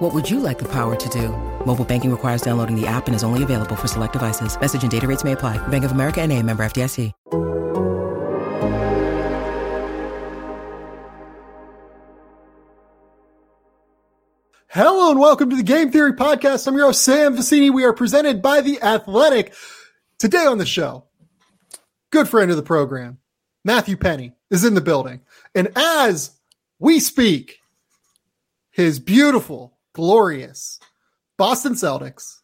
[0.00, 1.28] What would you like the power to do?
[1.66, 4.58] Mobile banking requires downloading the app and is only available for select devices.
[4.58, 5.58] Message and data rates may apply.
[5.68, 7.12] Bank of America and a member FDIC.
[14.68, 16.66] Hello and welcome to the Game Theory Podcast.
[16.66, 17.70] I'm your host, Sam Vecenie.
[17.70, 19.52] We are presented by The Athletic.
[20.18, 21.04] Today on the show,
[22.10, 23.18] good friend of the program,
[23.66, 25.20] Matthew Penny, is in the building.
[25.54, 26.30] And as
[26.78, 27.58] we speak,
[28.70, 30.78] his beautiful, glorious
[31.36, 32.40] Boston Celtics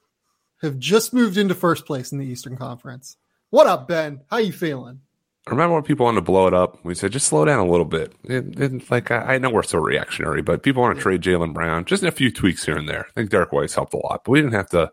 [0.63, 3.17] have just moved into first place in the Eastern Conference.
[3.51, 4.23] What up, Ben?
[4.31, 5.01] How you feeling?
[5.49, 6.85] Remember when people wanted to blow it up?
[6.85, 8.15] We said just slow down a little bit.
[8.25, 11.55] It, it, like I, I, know we're so reactionary, but people want to trade Jaylen
[11.55, 11.85] Brown.
[11.85, 13.07] Just a few tweaks here and there.
[13.09, 14.91] I think Derrick White's helped a lot, but we didn't have to.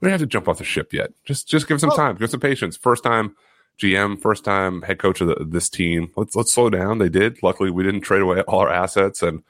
[0.00, 1.12] We didn't have to jump off the ship yet.
[1.24, 2.76] Just just give some well, time, give some patience.
[2.76, 3.36] First time
[3.78, 6.10] GM, first time head coach of the, this team.
[6.16, 6.98] Let's let's slow down.
[6.98, 7.40] They did.
[7.42, 9.44] Luckily, we didn't trade away all our assets and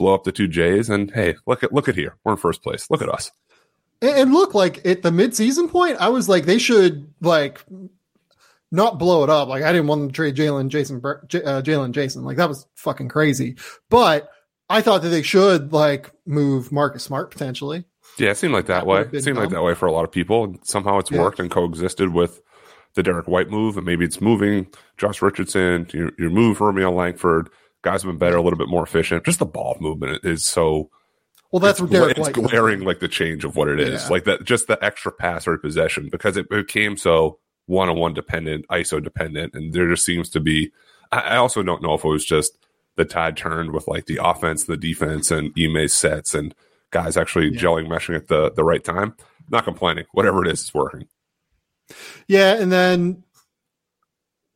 [0.00, 0.90] blow up the two J's.
[0.90, 2.16] And hey, look at look at here.
[2.24, 2.90] We're in first place.
[2.90, 3.30] Look at us.
[4.02, 7.62] And look, like at the midseason point, I was like, they should like
[8.72, 9.48] not blow it up.
[9.48, 12.24] Like I didn't want to trade Jaylen Jayson uh, Jaylen Jayson.
[12.24, 13.56] Like that was fucking crazy.
[13.90, 14.30] But
[14.70, 17.84] I thought that they should like move Marcus Smart potentially.
[18.18, 19.02] Yeah, it seemed like that, that way.
[19.12, 19.44] It seemed dumb.
[19.44, 20.44] like that way for a lot of people.
[20.44, 21.20] And somehow it's yeah.
[21.20, 22.40] worked and coexisted with
[22.94, 23.76] the Derrick White move.
[23.76, 25.86] And maybe it's moving Josh Richardson.
[25.92, 27.50] You, you move Romeo Langford.
[27.82, 29.24] Guys have been better, a little bit more efficient.
[29.24, 30.90] Just the ball movement is so.
[31.50, 34.08] Well, that's it's, Derek it's White glaring, like the change of what it is, yeah.
[34.08, 34.44] like that.
[34.44, 39.02] Just the extra pass or possession because it became so one on one dependent, ISO
[39.02, 40.72] dependent, and there just seems to be.
[41.12, 42.56] I, also don't know if it was just
[42.96, 46.54] the tide turned with like the offense, the defense, and Ime sets and
[46.90, 47.60] guys actually yeah.
[47.60, 49.16] gelling, meshing at the the right time.
[49.48, 50.04] Not complaining.
[50.12, 51.08] Whatever it is, it's working.
[52.28, 53.24] Yeah, and then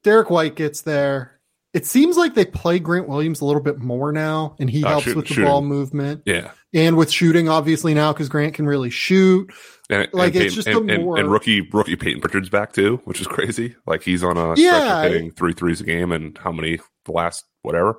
[0.04, 1.33] Derrick White gets there.
[1.74, 4.90] It seems like they play Grant Williams a little bit more now, and he uh,
[4.90, 5.44] helps with the shooting.
[5.44, 6.22] ball movement.
[6.24, 9.52] Yeah, and with shooting, obviously now because Grant can really shoot.
[9.90, 13.00] And, like and it's just and, a more and, rookie rookie Payton Pritchard's back too,
[13.04, 13.74] which is crazy.
[13.86, 17.44] Like he's on a yeah, hitting three threes a game, and how many the last
[17.62, 17.96] whatever.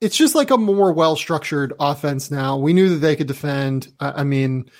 [0.00, 2.56] It's just like a more well structured offense now.
[2.56, 3.88] We knew that they could defend.
[3.98, 4.70] I, I mean,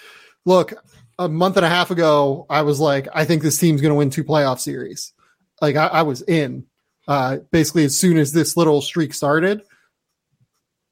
[0.46, 0.74] look,
[1.18, 3.96] a month and a half ago, I was like, I think this team's going to
[3.96, 5.12] win two playoff series.
[5.60, 6.66] Like I, I was in.
[7.08, 9.62] Uh, basically, as soon as this little streak started,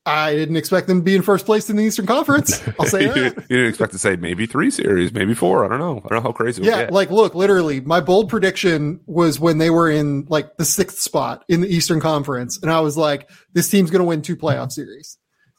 [0.08, 2.62] I didn't expect them to be in first place in the Eastern Conference.
[2.80, 3.36] I'll say you, that.
[3.50, 5.66] you, didn't expect to say maybe three series, maybe four.
[5.66, 5.98] I don't know.
[5.98, 6.62] I don't know how crazy.
[6.62, 11.00] Yeah, like look, literally, my bold prediction was when they were in like the sixth
[11.00, 14.36] spot in the Eastern Conference, and I was like, this team's going to win two
[14.36, 15.18] playoff series,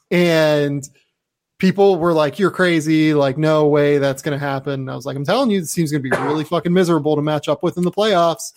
[0.09, 0.83] and
[1.59, 3.13] people were like, "You're crazy!
[3.13, 5.73] Like, no way that's going to happen." And I was like, "I'm telling you, this
[5.73, 8.53] team's going to be really fucking miserable to match up with in the playoffs."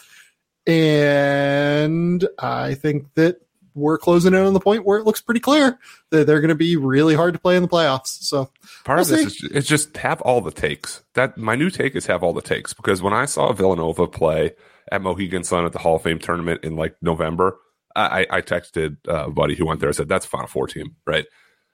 [0.66, 3.40] And I think that
[3.74, 5.78] we're closing in on the point where it looks pretty clear
[6.10, 8.22] that they're going to be really hard to play in the playoffs.
[8.22, 8.50] So
[8.84, 11.02] part we'll of this is, just have all the takes.
[11.14, 14.52] That my new take is have all the takes because when I saw Villanova play
[14.90, 17.58] at Mohegan Sun at the Hall of Fame tournament in like November,
[17.94, 19.90] I, I texted uh, a buddy who went there.
[19.90, 21.26] I said, "That's Final Four team, right?"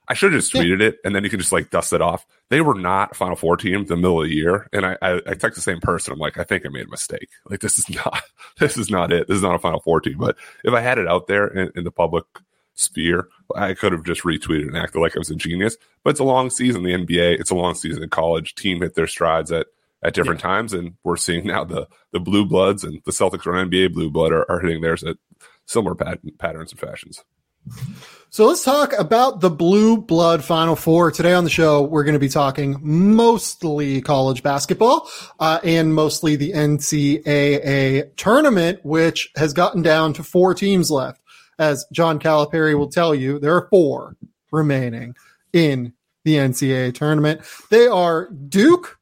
[0.09, 2.27] I should have just tweeted it and then you can just like dust it off.
[2.49, 5.35] They were not Final Four team the middle of the year, and I, I, I
[5.35, 6.15] text the same person.
[6.15, 7.29] I'm like, I think I made a mistake.
[7.49, 8.23] Like this is not
[8.59, 9.29] this is not it.
[9.29, 10.17] This is not a Final Four team.
[10.19, 12.25] But if I had it out there in, in the public
[12.75, 15.77] sphere, I could have just retweeted and acted like I was a genius.
[16.05, 16.85] But it's a long season.
[16.85, 18.55] The NBA, it's a long season in college.
[18.55, 19.67] Team hit their strides at
[20.03, 20.49] at different yeah.
[20.49, 24.11] times, and we're seeing now the the blue bloods and the Celtics or NBA blue
[24.11, 25.17] blood are, are hitting theirs at
[25.67, 27.25] similar pat- patterns and fashions.
[28.31, 31.11] So let's talk about the Blue Blood Final Four.
[31.11, 35.09] Today on the show, we're going to be talking mostly college basketball
[35.41, 41.23] uh, and mostly the NCAA tournament, which has gotten down to four teams left.
[41.59, 44.15] As John Calipari will tell you, there are four
[44.53, 45.17] remaining
[45.55, 47.41] in the NCAA tournament.
[47.71, 48.99] They are Duke,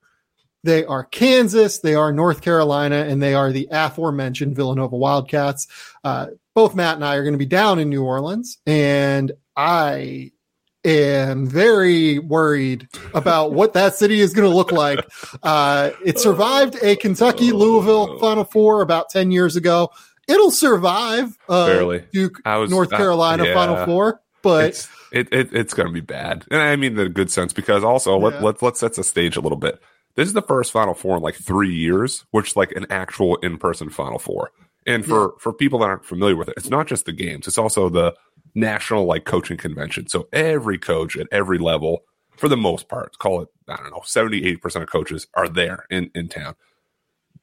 [0.63, 5.67] they are Kansas, they are North Carolina, and they are the aforementioned Villanova Wildcats.
[6.05, 10.33] Uh, both Matt and I are going to be down in New Orleans, and I
[10.87, 15.07] am very worried about what that city is going to look like.
[15.43, 19.91] Uh, it survived a Kentucky Louisville Final Four about 10 years ago.
[20.27, 22.05] It'll survive uh, Barely.
[22.11, 23.55] Duke was, North Carolina uh, yeah.
[23.55, 26.47] Final Four, but it's, it, it, it's going to be bad.
[26.51, 28.25] And I mean the good sense because also yeah.
[28.25, 29.79] let, let, let's set the stage a little bit.
[30.15, 33.37] This is the first Final Four in like three years, which is like an actual
[33.37, 34.51] in person Final Four
[34.87, 37.59] And for for people that aren't familiar with it, it's not just the games; it's
[37.59, 38.15] also the
[38.55, 40.07] national like coaching convention.
[40.07, 42.05] So every coach at every level,
[42.37, 45.49] for the most part, call it I don't know, 70, 80 percent of coaches are
[45.49, 46.55] there in in town.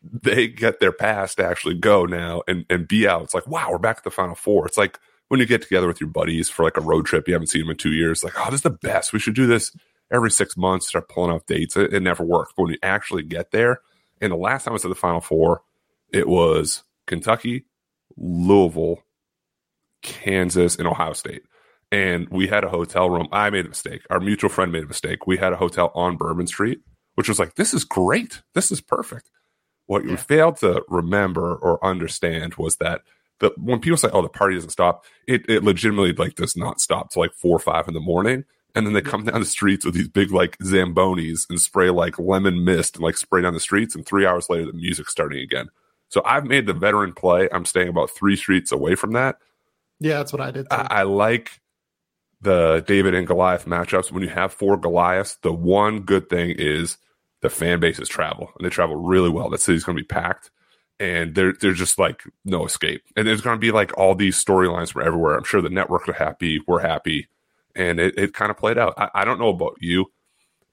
[0.02, 3.24] They get their pass to actually go now and and be out.
[3.24, 4.66] It's like wow, we're back at the Final Four.
[4.66, 4.98] It's like
[5.28, 7.62] when you get together with your buddies for like a road trip, you haven't seen
[7.62, 8.24] them in two years.
[8.24, 9.12] Like oh, this is the best.
[9.12, 9.76] We should do this
[10.10, 10.88] every six months.
[10.88, 11.76] Start pulling off dates.
[11.76, 12.54] It, it never works.
[12.56, 13.82] But when you actually get there,
[14.22, 15.64] and the last time I was at the Final Four,
[16.14, 17.66] it was Kentucky,
[18.18, 19.00] Louisville,
[20.02, 21.44] Kansas, and Ohio State.
[21.92, 23.28] And we had a hotel room.
[23.32, 24.02] I made a mistake.
[24.10, 25.28] Our mutual friend made a mistake.
[25.28, 26.80] We had a hotel on Bourbon Street,
[27.16, 28.42] which was like, this is great.
[28.56, 29.30] This is perfect.
[29.86, 30.12] What yeah.
[30.12, 33.02] we failed to remember or understand was that
[33.40, 36.82] the, when people say, oh, the party doesn't stop, it, it legitimately like does not
[36.82, 38.46] stop till like four or five in the morning.
[38.76, 42.18] And then they come down the streets with these big like Zambonis and spray like
[42.18, 43.94] lemon mist and like spray down the streets.
[43.94, 45.68] And three hours later, the music's starting again.
[46.14, 47.50] So I've made the veteran play.
[47.52, 49.38] I'm staying about three streets away from that.
[50.00, 50.68] Yeah, that's what I did.
[50.70, 51.60] I, I, like
[52.40, 54.12] the David and Goliath matchups.
[54.12, 56.98] When you have four Goliaths, the one good thing is
[57.42, 59.50] the fan bases travel and they travel really well.
[59.50, 60.52] That city's going to be packed
[61.00, 63.02] and there, there's just like no escape.
[63.16, 65.36] And there's going to be like all these storylines from everywhere.
[65.36, 66.62] I'm sure the network are happy.
[66.68, 67.28] We're happy.
[67.76, 68.94] And it, it kind of played out.
[68.98, 70.12] I, I don't know about you.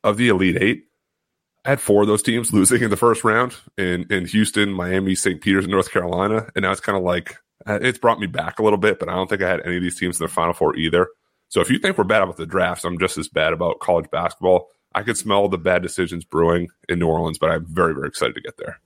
[0.05, 0.85] Of the Elite Eight,
[1.65, 5.15] I had four of those teams losing in the first round in, in Houston, Miami,
[5.15, 5.41] St.
[5.41, 6.49] Peter's, North Carolina.
[6.55, 7.37] And now it's kind of like
[7.67, 9.77] uh, it's brought me back a little bit, but I don't think I had any
[9.77, 11.09] of these teams in the Final Four either.
[11.49, 14.11] So if you think we're bad about the drafts, I'm just as bad about college
[14.11, 14.69] basketball.
[14.95, 18.35] I could smell the bad decisions brewing in New Orleans, but I'm very, very excited
[18.37, 18.81] to get there.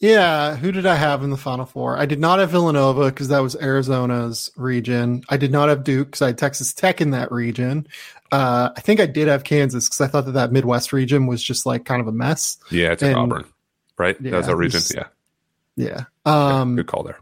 [0.00, 1.98] Yeah, who did I have in the Final Four?
[1.98, 5.24] I did not have Villanova because that was Arizona's region.
[5.28, 7.86] I did not have Duke because I had Texas Tech in that region.
[8.30, 11.42] Uh, I think I did have Kansas because I thought that that Midwest region was
[11.42, 12.58] just like kind of a mess.
[12.70, 13.44] Yeah, it's and, Auburn,
[13.96, 14.16] right?
[14.20, 14.82] Yeah, That's our region.
[14.94, 15.06] Yeah,
[15.76, 16.04] yeah.
[16.24, 16.76] Um, yeah.
[16.76, 17.18] Good call there.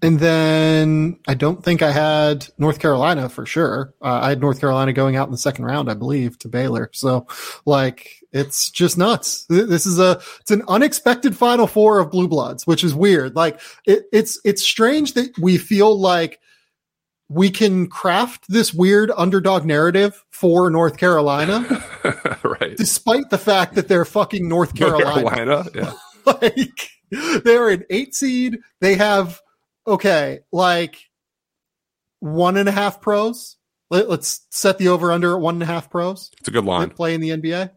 [0.00, 3.94] And then I don't think I had North Carolina for sure.
[4.00, 6.88] Uh, I had North Carolina going out in the second round, I believe, to Baylor.
[6.92, 7.26] So,
[7.66, 9.44] like, it's just nuts.
[9.46, 13.34] This is a it's an unexpected Final Four of Blue Bloods, which is weird.
[13.34, 16.38] Like, it, it's it's strange that we feel like
[17.28, 21.60] we can craft this weird underdog narrative for North Carolina,
[22.44, 22.76] right?
[22.76, 25.22] Despite the fact that they're fucking North Carolina.
[25.22, 25.92] North Carolina, yeah.
[26.24, 28.58] like they're an eight seed.
[28.80, 29.40] They have
[29.88, 30.98] okay, like
[32.20, 33.56] one and a half pros.
[33.90, 36.30] Let, us set the over under at one and a half pros.
[36.38, 36.90] It's a good line.
[36.90, 37.70] Play in the NBA.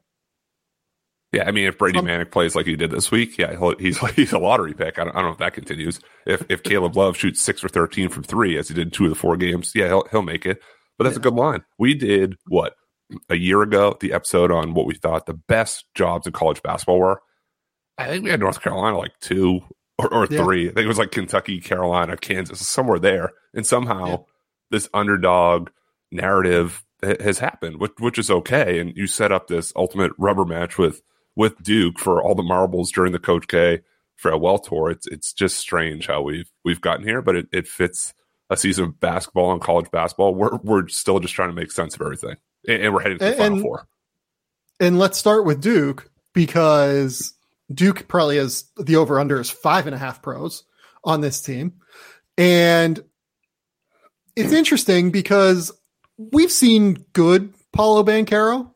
[1.31, 3.97] Yeah, I mean, if Brady um, Manek plays like he did this week, yeah, he's
[4.15, 4.99] he's a lottery pick.
[4.99, 6.01] I don't, I don't know if that continues.
[6.25, 9.11] If if Caleb Love shoots six or thirteen from three, as he did two of
[9.11, 10.61] the four games, yeah, he'll he'll make it.
[10.97, 11.21] But that's yeah.
[11.21, 11.63] a good line.
[11.79, 12.75] We did what
[13.29, 16.99] a year ago, the episode on what we thought the best jobs in college basketball
[16.99, 17.21] were.
[17.97, 19.61] I think we had North Carolina like two
[20.01, 20.43] or, or yeah.
[20.43, 20.69] three.
[20.69, 23.31] I think it was like Kentucky, Carolina, Kansas, somewhere there.
[23.53, 24.17] And somehow yeah.
[24.71, 25.69] this underdog
[26.11, 28.79] narrative has happened, which, which is okay.
[28.79, 31.01] And you set up this ultimate rubber match with
[31.35, 33.81] with Duke for all the marbles during the Coach K
[34.17, 34.91] farewell tour.
[34.91, 38.13] It's it's just strange how we've we've gotten here, but it, it fits
[38.49, 40.35] a season of basketball and college basketball.
[40.35, 42.35] We're we're still just trying to make sense of everything,
[42.67, 43.87] and, and we're heading to the and, Final Four.
[44.79, 47.33] And let's start with Duke because
[47.73, 50.63] Duke probably has the over under is five and a half pros
[51.03, 51.73] on this team.
[52.37, 53.03] And
[54.35, 55.71] it's interesting because
[56.17, 58.71] we've seen good Paolo Banchero.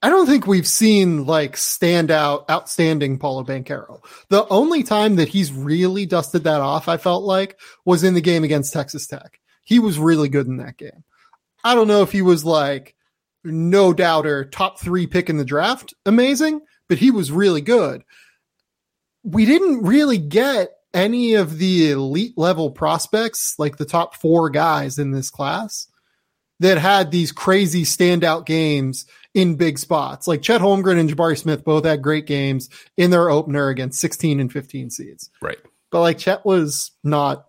[0.00, 4.00] I don't think we've seen like standout, outstanding Paolo Banchero.
[4.28, 8.20] The only time that he's really dusted that off, I felt like, was in the
[8.20, 9.40] game against Texas Tech.
[9.64, 11.04] He was really good in that game.
[11.64, 12.94] I don't know if he was like
[13.42, 18.04] no doubter top three pick in the draft, amazing, but he was really good
[19.30, 24.98] we didn't really get any of the elite level prospects, like the top four guys
[24.98, 25.88] in this class,
[26.60, 30.26] that had these crazy standout games in big spots.
[30.26, 34.40] Like Chet Holmgren and Jabari Smith both had great games in their opener against 16
[34.40, 35.30] and 15 seeds.
[35.42, 35.58] Right.
[35.90, 37.46] But like Chet was not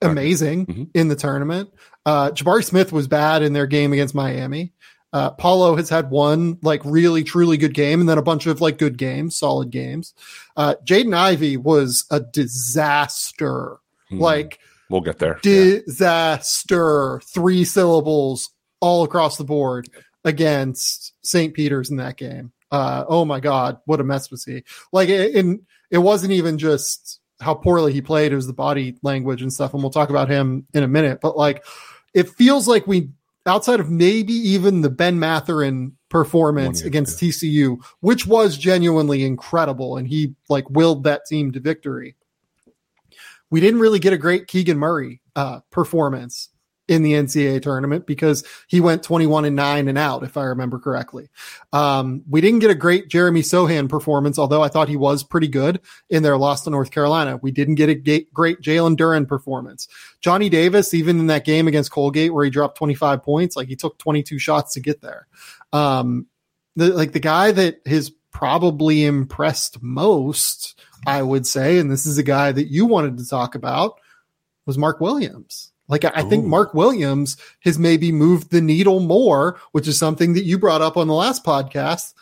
[0.00, 0.84] amazing mm-hmm.
[0.94, 1.70] in the tournament.
[2.06, 4.72] Uh, Jabari Smith was bad in their game against Miami.
[5.12, 8.60] Uh, Paolo has had one like really truly good game, and then a bunch of
[8.60, 10.14] like good games, solid games.
[10.56, 13.78] Uh, Jaden Ivey was a disaster.
[14.08, 14.18] Hmm.
[14.18, 15.38] Like we'll get there.
[15.42, 17.20] Disaster.
[17.20, 17.26] Yeah.
[17.34, 18.50] Three syllables
[18.80, 19.88] all across the board
[20.24, 21.52] against St.
[21.54, 22.52] Peter's in that game.
[22.70, 24.64] Uh, oh my God, what a mess was he?
[24.92, 28.96] Like, it, it, it wasn't even just how poorly he played; it was the body
[29.02, 29.74] language and stuff.
[29.74, 31.20] And we'll talk about him in a minute.
[31.20, 31.64] But like,
[32.14, 33.10] it feels like we
[33.46, 37.30] outside of maybe even the Ben Mathurin performance year, against yeah.
[37.30, 42.16] TCU, which was genuinely incredible, and he like willed that team to victory.
[43.50, 46.48] we didn't really get a great Keegan Murray uh, performance
[46.92, 50.78] in the NCAA tournament because he went 21 and 9 and out, if I remember
[50.78, 51.30] correctly.
[51.72, 55.48] Um, we didn't get a great Jeremy Sochan performance, although I thought he was pretty
[55.48, 55.80] good
[56.10, 57.38] in their loss to North Carolina.
[57.40, 59.88] We didn't get a great Jalen Duren performance.
[60.20, 63.76] Johnny Davis, even in that game against Colgate where he dropped 25 points, like he
[63.76, 65.26] took 22 shots to get there.
[65.72, 66.26] Um,
[66.76, 72.18] the, like the guy that has probably impressed most, I would say, and this is
[72.18, 73.98] a guy that you wanted to talk about,
[74.66, 75.71] was Mark Williams.
[75.88, 80.34] Like I, I think Mark Williams has maybe moved the needle more, which is something
[80.34, 82.14] that you brought up on the last podcast.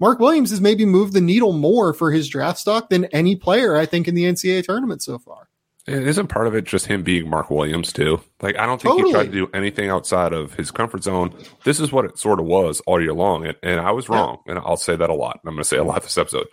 [0.00, 3.76] Mark Williams has maybe moved the needle more for his draft stock than any player
[3.76, 5.48] I think in the NCAA tournament so far.
[5.88, 8.20] It isn't part of it just him being Mark Williams too.
[8.42, 9.08] Like I don't think totally.
[9.08, 11.34] he tried to do anything outside of his comfort zone.
[11.64, 14.38] This is what it sort of was all year long, and, and I was wrong,
[14.44, 14.52] yeah.
[14.52, 15.40] and I'll say that a lot.
[15.44, 16.46] I'm going to say a lot this episode.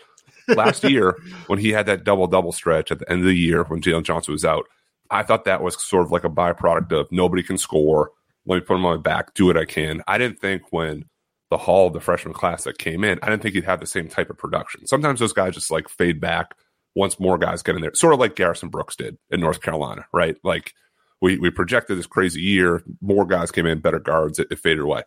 [0.48, 1.18] Last year,
[1.48, 4.04] when he had that double double stretch at the end of the year when Jalen
[4.04, 4.68] Johnson was out,
[5.10, 8.12] I thought that was sort of like a byproduct of nobody can score.
[8.46, 10.02] Let me put him on my back, do what I can.
[10.08, 11.06] I didn't think when
[11.50, 13.86] the Hall, of the freshman class that came in, I didn't think he'd have the
[13.86, 14.88] same type of production.
[14.88, 16.56] Sometimes those guys just like fade back
[16.96, 20.06] once more guys get in there, sort of like Garrison Brooks did in North Carolina,
[20.14, 20.38] right?
[20.44, 20.74] Like
[21.22, 24.80] we we projected this crazy year, more guys came in, better guards, it, it faded
[24.80, 25.04] away.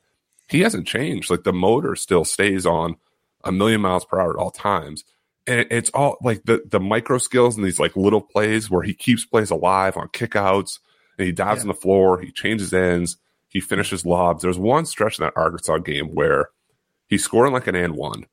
[0.49, 1.31] He hasn't changed.
[1.31, 2.97] Like the motor still stays on
[3.45, 5.05] a million miles per hour at all times
[5.49, 8.95] and it's all like the the micro skills and these like little plays where he
[8.95, 10.79] keeps plays alive on kickouts
[11.19, 11.63] and he dives yeah.
[11.63, 13.17] on the floor, he changes ends,
[13.49, 14.43] he finishes lobs.
[14.43, 16.51] There's one stretch in that Arkansas game where
[17.09, 18.27] he's scoring like an and one,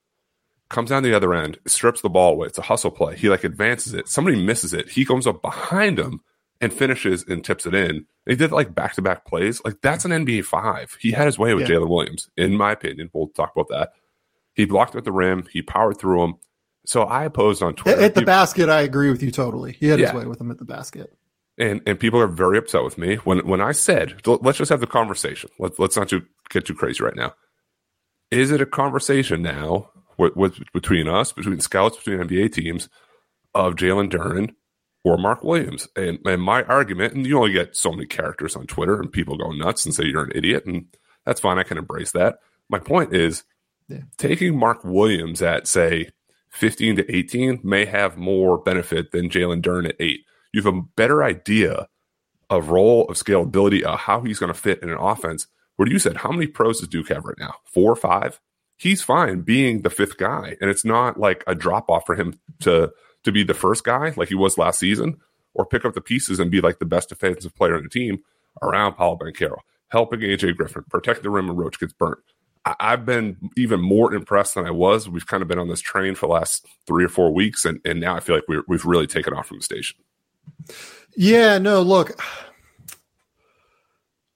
[0.70, 2.48] comes down the other end, strips the ball away.
[2.48, 3.16] It's a hustle play.
[3.16, 4.08] He like advances it.
[4.08, 4.90] Somebody misses it.
[4.90, 6.22] He comes up behind him
[6.62, 8.06] and finishes and tips it in.
[8.28, 9.62] He did like back to back plays.
[9.64, 10.98] Like that's an NBA five.
[11.00, 11.78] He had his way with yeah.
[11.78, 13.10] Jaylin Williams, in my opinion.
[13.14, 13.94] We'll talk about that.
[14.54, 15.48] He blocked at the rim.
[15.52, 16.34] He powered through him.
[16.86, 18.02] So I posed on Twitter.
[18.02, 19.74] At the people, basket, I agree with you totally.
[19.74, 20.12] He had yeah.
[20.12, 21.12] his way with him at the basket.
[21.58, 24.82] And and people are very upset with me when when I said, let's just have
[24.82, 25.50] the conversation.
[25.58, 27.34] Let's let's not too, get too crazy right now.
[28.30, 32.90] Is it a conversation now with, with between us, between scouts, between NBA teams,
[33.54, 34.54] of Jalen Duren
[35.06, 35.88] or Mark Williams?
[35.96, 39.38] And and my argument, and you only get so many characters on Twitter, and people
[39.38, 40.88] go nuts and say you're an idiot, and
[41.26, 41.58] that's fine.
[41.58, 42.40] I can embrace that.
[42.70, 43.44] My point is
[43.88, 44.00] yeah.
[44.18, 46.10] taking Mark Williams at say
[46.56, 50.22] 15 to 18 may have more benefit than Jalen Duren at eight.
[50.54, 51.88] You have a better idea
[52.50, 55.48] of role, of scalability, of how he's going to fit in an offense.
[55.76, 57.56] Where you said, how many pros does Duke have right now?
[57.66, 58.40] Four or five?
[58.78, 60.56] He's fine being the fifth guy.
[60.62, 62.92] And it's not like a drop off for him to
[63.24, 65.18] to be the first guy like he was last season,
[65.56, 68.20] or pick up the pieces and be like the best defensive player on the team
[68.62, 69.58] around Paolo Banchero,
[69.90, 72.20] helping AJ Griffin, protect the rim when Roach gets burnt.
[72.66, 75.08] I've been even more impressed than I was.
[75.08, 77.80] We've kind of been on this train for the last three or four weeks, and,
[77.86, 79.98] and now I feel like we have really taken off from the station.
[81.16, 82.20] Yeah, no, look,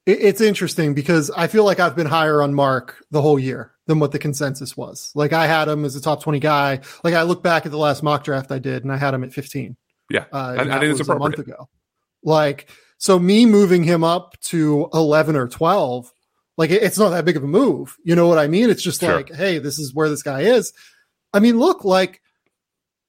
[0.05, 3.71] it, it's interesting because I feel like I've been higher on Mark the whole year
[3.87, 5.11] than what the consensus was.
[5.15, 6.81] Like I had him as a top 20 guy.
[7.03, 9.23] Like I look back at the last mock draft I did, and I had him
[9.23, 9.75] at 15.
[10.11, 11.67] Yeah, uh, I, I think it's a month ago.
[12.23, 16.11] Like, so me moving him up to 11 or 12
[16.59, 17.97] like it's not that big of a move.
[18.03, 18.69] You know what I mean?
[18.69, 19.15] It's just sure.
[19.15, 20.73] like, hey, this is where this guy is.
[21.33, 22.21] I mean, look, like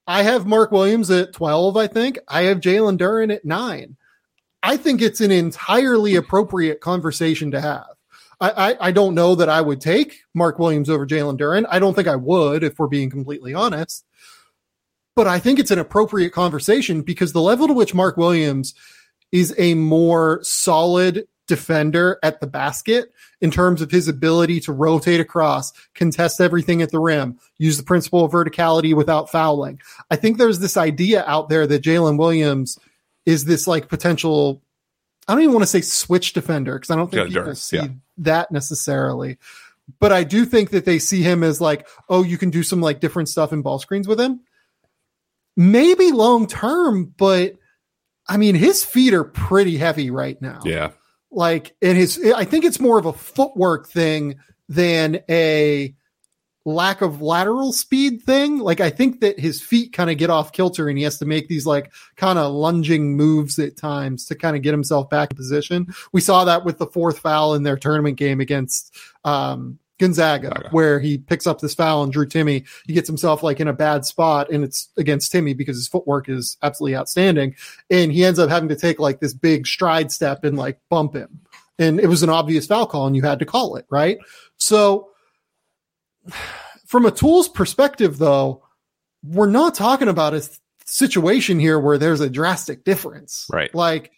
[0.07, 2.21] I have Mark Williams at 12, I think.
[2.29, 3.97] I have Jalen Duren at nine.
[4.63, 7.89] I think it's an entirely appropriate conversation to have.
[8.41, 11.67] I, I, I don't know that I would take Mark Williams over Jalen Duren.
[11.69, 14.07] I don't think I would if we're being completely honest.
[15.17, 18.77] But I think it's an appropriate conversation because the level to which Mark Williams
[19.33, 25.21] is a more solid defender at the basket in terms of his ability to rotate
[25.21, 29.81] across, contest everything at the rim, use the principle of verticality without fouling.
[30.11, 32.79] I think there's this idea out there that Jalen Williams
[33.25, 34.63] is this like potential.
[35.27, 37.77] I don't even want to say switch defender because I don't think yeah, people see
[37.77, 37.89] yeah.
[38.19, 39.39] that necessarily.
[39.99, 42.81] But I do think that they see him as like, oh, you can do some
[42.81, 44.41] like different stuff in ball screens with him.
[45.57, 47.57] Maybe long term, but
[48.29, 50.61] I mean, his feet are pretty heavy right now.
[50.65, 50.91] Yeah
[51.31, 54.37] like in his i think it's more of a footwork thing
[54.69, 55.95] than a
[56.67, 58.59] lack of lateral speed thing.
[58.59, 61.27] Like i think that his feet kind of get off kilter and he has to
[61.27, 65.31] make these like kind of lunging moves at times to kind of get himself back
[65.31, 65.87] in position.
[66.13, 68.95] We saw that with the fourth foul in their tournament game against
[69.25, 72.67] um Gonzaga, where he picks up this foul and Drew Timme.
[72.87, 76.29] he gets himself like in a bad spot and it's against Timme because his footwork
[76.29, 77.55] is absolutely outstanding.
[77.91, 81.15] And he ends up having to take like this big stride step and like bump
[81.15, 81.41] him.
[81.79, 84.19] And it was an obvious foul call and you had to call it, right?
[84.57, 85.11] So
[86.87, 88.65] from a tools perspective, though,
[89.23, 90.49] we're not talking about a
[90.87, 93.47] situation here where there's a drastic difference.
[93.53, 93.73] Right.
[93.75, 94.13] Like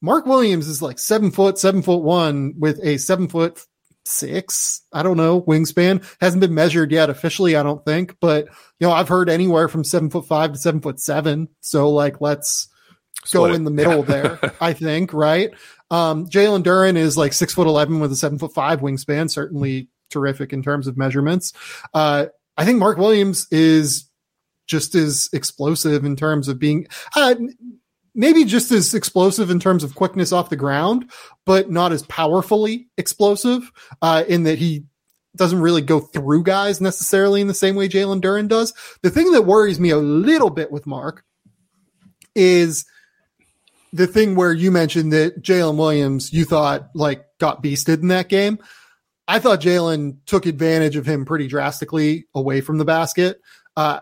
[0.00, 3.64] Mark Williams is like seven foot, seven foot one with a seven foot
[4.04, 6.04] six, I don't know, wingspan.
[6.20, 8.46] Hasn't been measured yet officially, I don't think, but
[8.78, 11.48] you know, I've heard anywhere from seven foot five to seven foot seven.
[11.60, 12.68] So like let's
[13.24, 13.54] Split go it.
[13.54, 15.50] in the middle there, I think, right?
[15.90, 19.88] Um, Jalen Duren is like six foot eleven with a seven foot five wingspan, certainly
[20.10, 21.52] terrific in terms of measurements.
[21.92, 24.08] Uh, I think Mark Williams is
[24.66, 27.34] just as explosive in terms of being uh,
[28.14, 31.10] maybe just as explosive in terms of quickness off the ground,
[31.44, 33.70] but not as powerfully explosive
[34.02, 34.84] uh, in that he
[35.36, 38.72] doesn't really go through guys necessarily in the same way Jalen Duren does.
[39.02, 41.24] The thing that worries me a little bit with Mark
[42.34, 42.84] is
[43.92, 48.28] the thing where you mentioned that Jaylin Williams, you thought like got beasted in that
[48.28, 48.58] game.
[49.26, 53.40] I thought Jalen took advantage of him pretty drastically away from the basket.
[53.76, 54.00] Uh,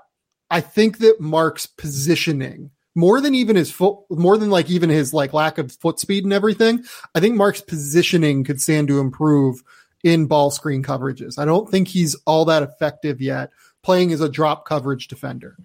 [0.51, 5.15] I think that Mark's positioning more than even his foot, more than like even his
[5.15, 6.85] like lack of foot speed and everything.
[7.15, 9.63] I think Mark's positioning could stand to improve
[10.03, 11.39] in ball screen coverages.
[11.39, 13.51] I don't think he's all that effective yet
[13.83, 15.57] playing as a drop coverage defender.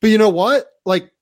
[0.00, 0.66] But you know what?
[0.84, 1.12] Like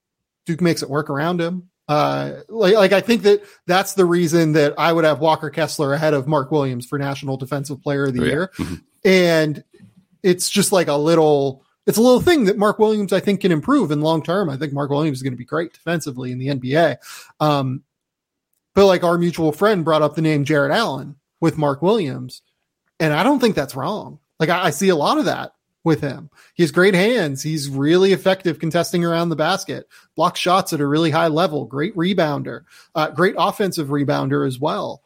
[0.46, 1.68] Duke makes it work around him.
[1.88, 5.92] Uh, like, like I think that that's the reason that I would have Walker Kessler
[5.92, 8.50] ahead of Mark Williams for National Defensive Player of the oh, Year.
[8.58, 8.64] Yeah.
[8.64, 8.74] Mm-hmm.
[9.04, 9.64] And
[10.22, 13.52] it's just like a little, it's a little thing that Mark Williams, I think, can
[13.52, 14.48] improve in long term.
[14.48, 16.96] I think Mark Williams is going to be great defensively in the NBA.
[17.40, 17.82] Um,
[18.74, 22.42] but like our mutual friend brought up the name Jarrett Allen with Mark Williams,
[23.00, 24.18] and I don't think that's wrong.
[24.38, 26.30] Like I, I see a lot of that with him.
[26.54, 27.42] He has great hands.
[27.42, 31.94] He's really effective contesting around the basket, blocks shots at a really high level, great
[31.96, 35.02] rebounder, uh, great offensive rebounder as well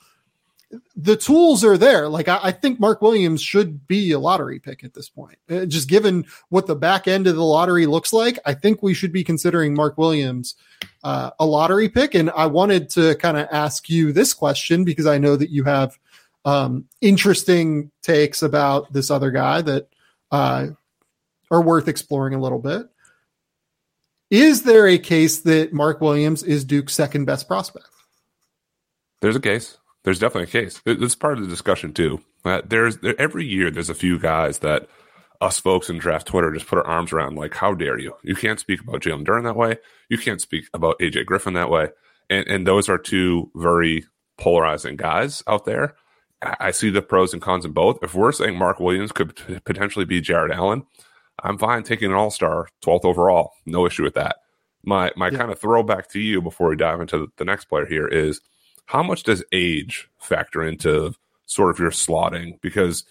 [0.96, 2.08] the tools are there.
[2.08, 5.38] Like I, I, think Mark Williams should be a lottery pick at this point.
[5.48, 8.94] Uh, just given what the back end of the lottery looks like, I think we
[8.94, 10.56] should be considering Mark Williams
[11.04, 12.14] uh, a lottery pick.
[12.14, 15.64] And I wanted to kind of ask you this question because I know that you
[15.64, 15.96] have
[16.44, 19.88] um, interesting takes about this other guy that
[20.32, 20.68] uh,
[21.50, 22.88] are worth exploring a little bit.
[24.30, 27.86] Is there a case that Mark Williams is Duke's second best prospect?
[29.20, 30.80] There's a case there's definitely a case.
[30.86, 32.20] It's part of the discussion too.
[32.44, 34.88] Uh, there's there, every year there's a few guys that
[35.40, 37.34] us folks in draft Twitter just put our arms around.
[37.34, 38.14] Like, how dare you?
[38.22, 39.78] You can't speak about Jalen Duren that way.
[40.08, 41.88] You can't speak about AJ Griffin that way.
[42.30, 44.04] And and those are two very
[44.38, 45.96] polarizing guys out there.
[46.40, 47.98] I, I see the pros and cons in both.
[48.00, 50.86] If we're saying Mark Williams could p- potentially be Jarrett Allen,
[51.42, 53.54] I'm fine taking an All Star, 12th overall.
[53.66, 54.36] No issue with that.
[54.84, 55.38] My my yeah.
[55.38, 58.40] kind of throwback to you before we dive into the next player here is
[58.86, 61.12] how much does age factor into
[61.44, 62.60] sort of your slotting?
[62.60, 63.04] Because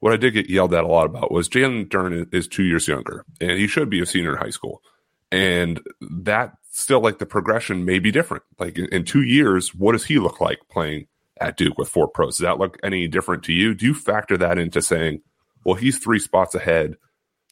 [0.00, 2.88] what I did get yelled at a lot about was Jalen Duren is two years
[2.88, 4.82] younger, and he should be a senior in high school,
[5.30, 8.44] and that still like the progression may be different.
[8.58, 11.06] Like in, in two years, what does he look like playing
[11.40, 12.36] at Duke with four pros?
[12.38, 13.74] Does that look any different to you?
[13.74, 15.22] Do you factor that into saying,
[15.64, 16.96] well, he's three spots ahead,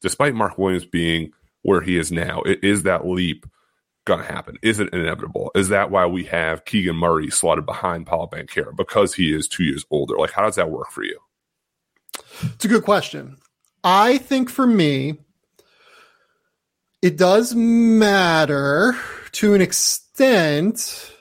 [0.00, 1.32] despite Mark Williams being
[1.62, 2.42] where he is now?
[2.42, 3.46] It is that leap
[4.04, 4.58] going to happen?
[4.62, 5.50] Is it inevitable?
[5.54, 9.64] Is that why we have Keegan Murray slotted behind Paul Banchero because he is two
[9.64, 10.16] years older?
[10.16, 11.18] Like, how does that work for you?
[12.42, 13.38] It's a good question.
[13.82, 15.18] I think for me,
[17.02, 18.96] it does matter
[19.32, 21.12] to an extent.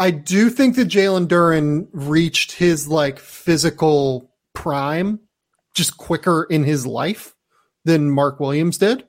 [0.00, 5.20] I do think that Jalen Duren reached his like physical prime
[5.74, 7.34] just quicker in his life
[7.84, 9.07] than Mark Williams did.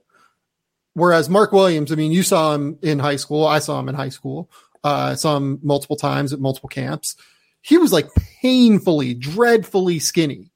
[1.00, 3.46] Whereas Mark Williams, I mean, you saw him in high school.
[3.46, 4.50] I saw him in high school.
[4.84, 7.16] Uh, I saw him multiple times at multiple camps.
[7.62, 8.08] He was like
[8.42, 10.52] painfully, dreadfully skinny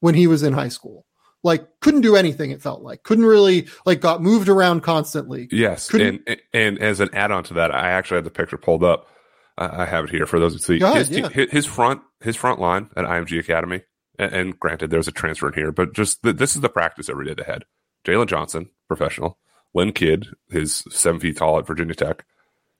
[0.00, 1.06] when he was in high school.
[1.42, 2.50] Like couldn't do anything.
[2.50, 5.48] It felt like couldn't really like got moved around constantly.
[5.50, 8.58] Yes, couldn't, and and as an add on to that, I actually had the picture
[8.58, 9.08] pulled up.
[9.56, 11.28] I have it here for those who see ahead, his, yeah.
[11.28, 13.82] his front his front line at IMG Academy.
[14.18, 17.08] And, and granted, there's a transfer in here, but just the, this is the practice
[17.08, 17.64] every day ahead.
[18.04, 19.38] Jalen Johnson, professional.
[19.74, 22.24] Lynn Kidd, his seven feet tall at Virginia Tech.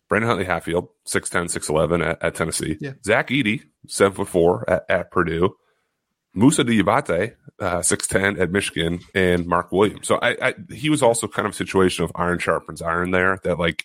[0.09, 2.76] Brandon Huntley Hatfield, 6'10, 6'11 at, at Tennessee.
[2.81, 2.94] Yeah.
[3.05, 5.55] Zach foot four at, at Purdue.
[6.35, 10.09] Moussa Diabate, uh, 6'10 at Michigan, and Mark Williams.
[10.09, 13.38] So I, I, he was also kind of a situation of iron sharpens iron there
[13.44, 13.85] that like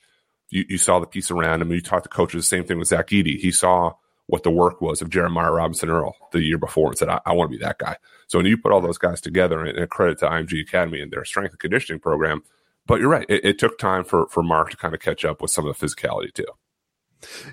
[0.50, 1.72] you, you saw the piece around him.
[1.72, 3.40] You talked to coaches, the same thing with Zach Edey.
[3.40, 3.94] He saw
[4.28, 7.34] what the work was of Jeremiah Robinson Earl the year before and said, I, I
[7.34, 7.98] want to be that guy.
[8.28, 11.12] So when you put all those guys together and, and credit to IMG Academy and
[11.12, 12.42] their strength and conditioning program–
[12.88, 13.26] but you're right.
[13.30, 15.78] It, it took time for for Mark to kind of catch up with some of
[15.78, 16.46] the physicality too.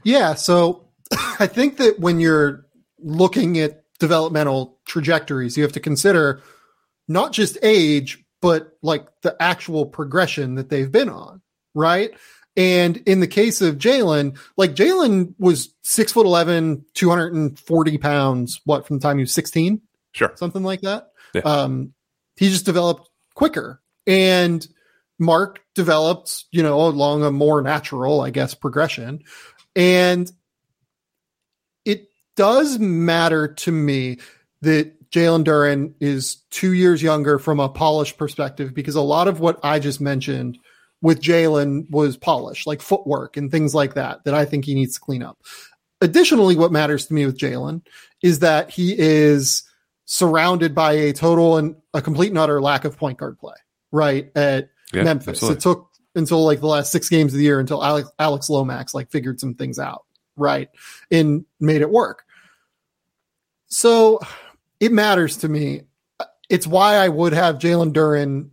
[0.05, 0.35] Yeah.
[0.35, 0.89] So
[1.39, 2.67] I think that when you're
[2.99, 6.43] looking at developmental trajectories, you have to consider
[7.09, 11.41] not just age, but like the actual progression that they've been on,
[11.75, 12.13] right?
[12.57, 18.87] And in the case of Jalen, like Jalen was six foot 11, 240 pounds, what,
[18.87, 19.81] from the time he was 16?
[20.13, 20.33] Sure.
[20.35, 21.13] Something like that.
[21.33, 21.43] Yeah.
[21.43, 21.95] Um,
[22.37, 23.81] he just developed quicker.
[24.07, 24.67] And
[25.23, 29.23] Mark developed, you know, along a more natural, I guess, progression.
[29.75, 30.31] And
[31.85, 34.19] it does matter to me
[34.61, 39.41] that Jalen Duren is two years younger from a polish perspective because a lot of
[39.41, 40.59] what I just mentioned
[41.03, 44.95] with Jalen was polish, like footwork and things like that, that I think he needs
[44.95, 45.39] to clean up.
[46.01, 47.83] Additionally, what matters to me with Jalen
[48.23, 49.65] is that he is
[50.05, 53.55] surrounded by a total and a complete and utter lack of point guard play,
[53.91, 54.31] right?
[54.37, 55.29] At Yeah, Memphis.
[55.29, 55.57] absolutely.
[55.57, 58.95] It took until like the last six games of the year until Alex, Alex Lomax
[58.95, 60.05] like figured some things out,
[60.37, 60.69] right?
[61.11, 62.25] And made it work.
[63.67, 64.21] So
[64.81, 65.83] it matters to me.
[66.51, 68.51] It's why I would have Jalen Duren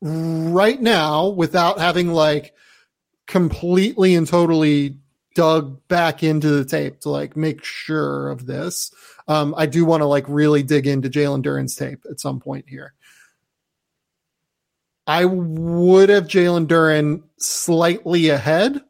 [0.00, 2.52] right now without having like
[3.26, 4.98] completely and totally
[5.34, 8.92] dug back into the tape to like make sure of this.
[9.28, 12.66] Um, I do want to like really dig into Jalen Duren's tape at some point
[12.68, 12.94] here.
[15.06, 18.80] I would have Jalen Duren slightly ahead,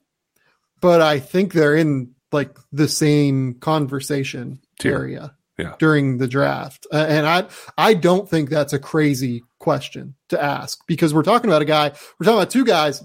[0.81, 4.95] but I think they're in like the same conversation Tier.
[4.97, 5.75] area Yeah.
[5.79, 6.87] during the draft.
[6.93, 7.47] Uh, and I
[7.79, 11.93] I don't think that's a crazy question to ask because we're talking about a guy,
[12.19, 13.03] we're talking about two guys.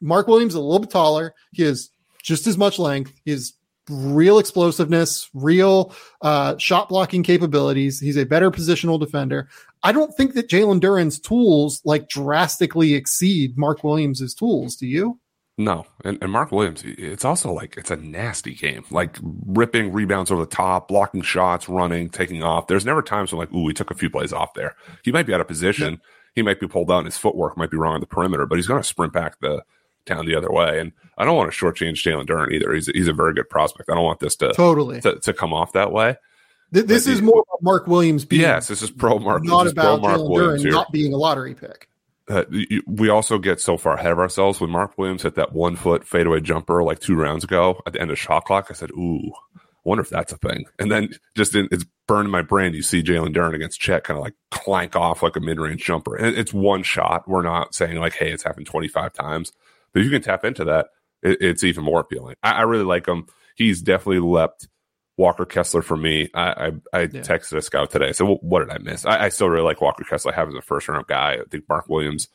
[0.00, 1.34] Mark Williams is a little bit taller.
[1.52, 1.90] He has
[2.22, 3.12] just as much length.
[3.24, 3.52] He has
[3.90, 8.00] real explosiveness, real uh, shot blocking capabilities.
[8.00, 9.48] He's a better positional defender.
[9.82, 14.76] I don't think that Jalen Duren's tools like drastically exceed Mark Williams's tools.
[14.76, 15.18] Do you?
[15.58, 20.30] No, and, and Mark Williams, it's also like it's a nasty game, like ripping rebounds
[20.30, 22.66] over the top, blocking shots, running, taking off.
[22.66, 24.74] There's never times when like, ooh, he took a few plays off there.
[25.04, 26.00] He might be out of position,
[26.34, 28.56] he might be pulled out, and his footwork might be wrong on the perimeter, but
[28.56, 29.62] he's going to sprint back the
[30.06, 30.80] down the other way.
[30.80, 32.72] And I don't want to shortchange Jalen Duren either.
[32.72, 33.90] He's he's a very good prospect.
[33.90, 35.00] I don't want this to Totally.
[35.02, 36.16] to, to come off that way.
[36.72, 39.42] Th- this but is the- more about Mark Williams being Yes, this is pro Mark.
[39.44, 41.88] not about Mark Jalen Williams Duren not being a lottery pick.
[42.28, 42.44] uh,
[42.86, 46.06] we also get so far ahead of ourselves when Mark Williams hit that one foot
[46.06, 48.68] fadeaway jumper like two rounds ago at the end of shot clock.
[48.70, 49.32] I said, "Ooh,
[49.84, 52.72] wonder if that's a thing." And then just in, it's burned in my brain.
[52.72, 55.82] You see Jalen Duren against Chet kind of like clank off like a mid range
[55.84, 57.26] jumper, and it's one shot.
[57.28, 59.50] We're not saying like, "Hey, it's happened twenty five times,"
[59.92, 60.88] but if you can tap into that,
[61.22, 62.36] it, it's even more appealing.
[62.42, 63.26] I, I really like him.
[63.56, 64.68] He's definitely leapt
[65.16, 66.30] Walker Kessler for me.
[66.34, 67.20] I I, I Yeah.
[67.20, 68.12] texted a scout today.
[68.12, 69.04] So what, what did I miss?
[69.04, 70.32] I, I still really like Walker Kessler.
[70.32, 71.34] I have him as a first round guy.
[71.34, 72.28] I think Mark Williams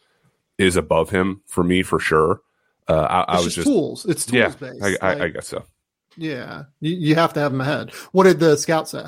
[0.58, 2.42] is above him for me for sure.
[2.88, 4.06] Uh, I, was just, tools.
[4.06, 4.84] It's tools yeah, based.
[4.84, 5.66] I, I, I guess so.
[6.16, 7.90] yeah, you, you have to have them ahead.
[8.12, 9.06] What did the scout say?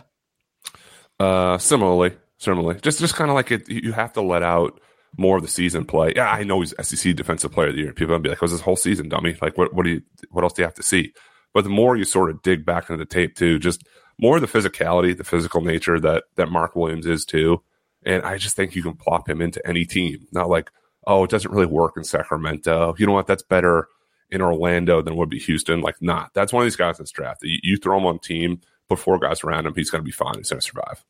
[1.20, 3.70] Uh, similarly, similarly, just just kind of like it.
[3.70, 4.80] You have to let out
[5.18, 6.14] more of the season play.
[6.16, 7.94] Yeah, I know he's SEC Defensive Player of the Year.
[7.94, 9.38] People will be like, "Was this whole season, dummy?
[9.42, 11.14] Like, what what do you what else do you have to see?"
[11.54, 13.84] But the more you sort of dig back into the tape too, just
[14.20, 17.62] more of the physicality, the physical nature that that Mark Williams is too.
[18.06, 20.28] And I just think you can plop him into any team.
[20.32, 20.72] Not like,
[21.06, 22.96] oh, it doesn't really work in Sacramento.
[22.98, 23.28] You know what?
[23.28, 23.88] That's better
[24.30, 25.82] in Orlando than would be Houston.
[25.82, 26.34] Like, not.
[26.34, 27.50] That's one of these guys that's drafted.
[27.50, 30.12] You, you throw him on team, put four guys around him, he's going to be
[30.12, 30.36] fine.
[30.38, 31.04] He's going to survive.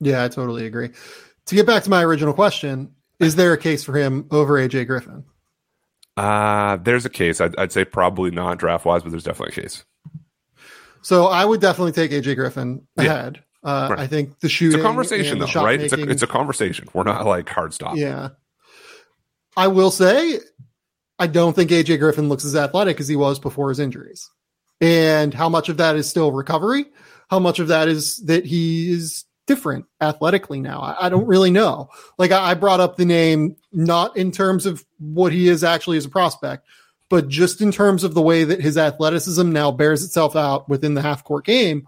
[0.00, 0.90] Yeah, I totally agree.
[1.46, 4.86] To get back to my original question, is there a case for him over AJ
[4.86, 5.24] Griffin?
[6.16, 7.40] Uh, there's a case.
[7.40, 9.84] I'd, I'd say probably not draft wise, but there's definitely a case.
[11.02, 13.04] So I would definitely take AJ Griffin Yeah.
[13.04, 13.42] ahead.
[13.64, 13.98] Uh, Right.
[14.00, 15.80] I think the It's shooting, a conversation, though, right?
[15.80, 16.88] It's a, it's a conversation.
[16.92, 17.96] We're not like hard stop.
[17.96, 18.30] Yeah.
[19.56, 20.38] I will say,
[21.18, 24.28] I don't think AJ Griffin looks as athletic as he was before his injuries.
[24.80, 26.86] And how much of that is still recovery?
[27.30, 30.80] How much of that is that he is different athletically now?
[30.80, 31.88] I, I don't really know.
[32.18, 35.96] Like I, I brought up the name not in terms of what he is actually
[35.98, 36.66] as a prospect,
[37.10, 40.94] but just in terms of the way that his athleticism now bears itself out within
[40.94, 41.86] the half court game.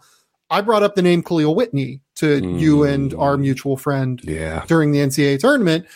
[0.51, 3.19] I brought up the name Kahlil Whitney to you and Mm.
[3.21, 4.63] our mutual friend Yeah.
[4.69, 5.87] during the NCAA tournament,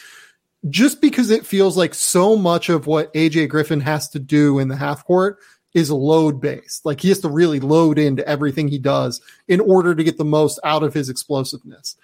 [0.69, 4.69] just because it feels like so much of what AJ Griffin has to do in
[4.69, 5.39] the half court
[5.75, 6.85] is load based.
[6.85, 10.25] Like he has to really load into everything he does in order to get the
[10.25, 11.97] most out of his explosiveness.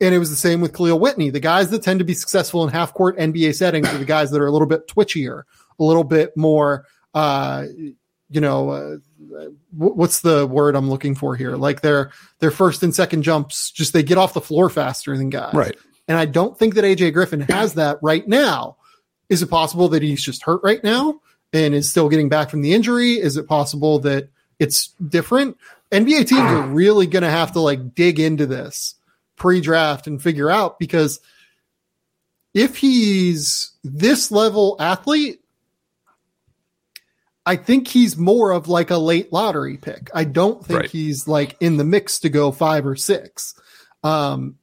[0.00, 1.30] And it was the same with Kahlil Whitney.
[1.30, 4.30] The guys that tend to be successful in half court NBA settings are the guys
[4.30, 5.42] that are a little bit twitchier,
[5.78, 7.66] a little bit more, uh,
[8.30, 8.96] you know, uh,
[9.72, 11.56] what's the word I'm looking for here?
[11.56, 15.28] Like their their first and second jumps, just they get off the floor faster than
[15.28, 15.52] guys.
[15.52, 15.76] Right.
[16.08, 18.76] And I don't think that AJ Griffin has that right now.
[19.28, 21.20] Is it possible that he's just hurt right now
[21.52, 23.12] and is still getting back from the injury?
[23.12, 25.56] Is it possible that it's different?
[25.90, 28.94] NBA teams are really going to have to like dig into this
[29.36, 31.20] pre draft and figure out because
[32.54, 35.40] if he's this level athlete,
[37.46, 40.10] I think he's more of like a late lottery pick.
[40.14, 40.90] I don't think Right.
[40.90, 43.54] he's like in the mix to go five or six.
[44.04, 44.56] Um,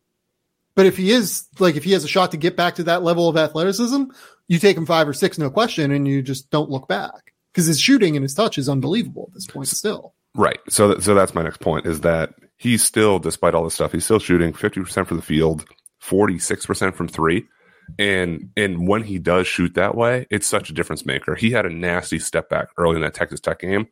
[0.76, 3.04] but if he is like, if he has a shot to get back to that
[3.04, 4.04] level of athleticism,
[4.48, 7.66] you take him five or six, no question, and you just don't look back because
[7.66, 10.14] his shooting and his touch is unbelievable at this point still.
[10.36, 10.60] Right.
[10.70, 13.92] So, th- so that's my next point is that he's still, despite all this stuff,
[13.92, 15.66] he's still shooting 50% from the field,
[16.04, 17.46] 46% from three.
[17.98, 21.36] And, and when he does shoot that way, it's such a difference maker.
[21.36, 23.88] He had a nasty step back early in that Texas Tech game.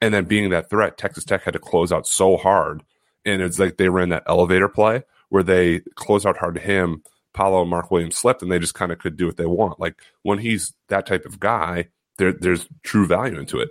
[0.00, 2.82] And then being that threat, Texas Tech had to close out so hard.
[3.24, 7.02] And it's like they ran that elevator play where they close out hard to him.
[7.32, 9.80] Paolo and Mark Williams slept and they just kind of could do what they want.
[9.80, 11.88] Like when he's that type of guy,
[12.18, 13.70] there, there's true value into it.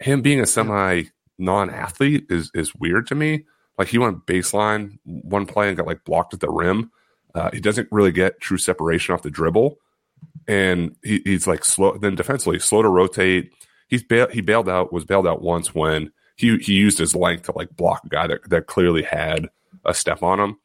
[0.00, 1.04] Him being a semi
[1.38, 3.44] non-athlete is is weird to me.
[3.78, 6.90] Like he went baseline one play and got like blocked at the rim.
[7.34, 9.78] Uh, he doesn't really get true separation off the dribble,
[10.46, 11.96] and he, he's like slow.
[11.96, 13.52] Then defensively, slow to rotate.
[13.88, 17.44] He's bail, he bailed out was bailed out once when he he used his length
[17.44, 19.48] to like block a guy that that clearly had
[19.84, 20.58] a step on him.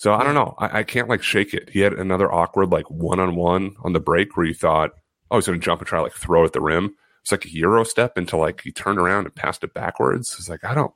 [0.00, 0.54] So I don't know.
[0.56, 1.68] I, I can't like shake it.
[1.68, 4.92] He had another awkward like one on one on the break where you thought,
[5.30, 6.94] oh, he's going to jump and try to like throw at the rim.
[7.20, 10.34] It's like a euro step into like he turned around and passed it backwards.
[10.38, 10.94] It's like I don't.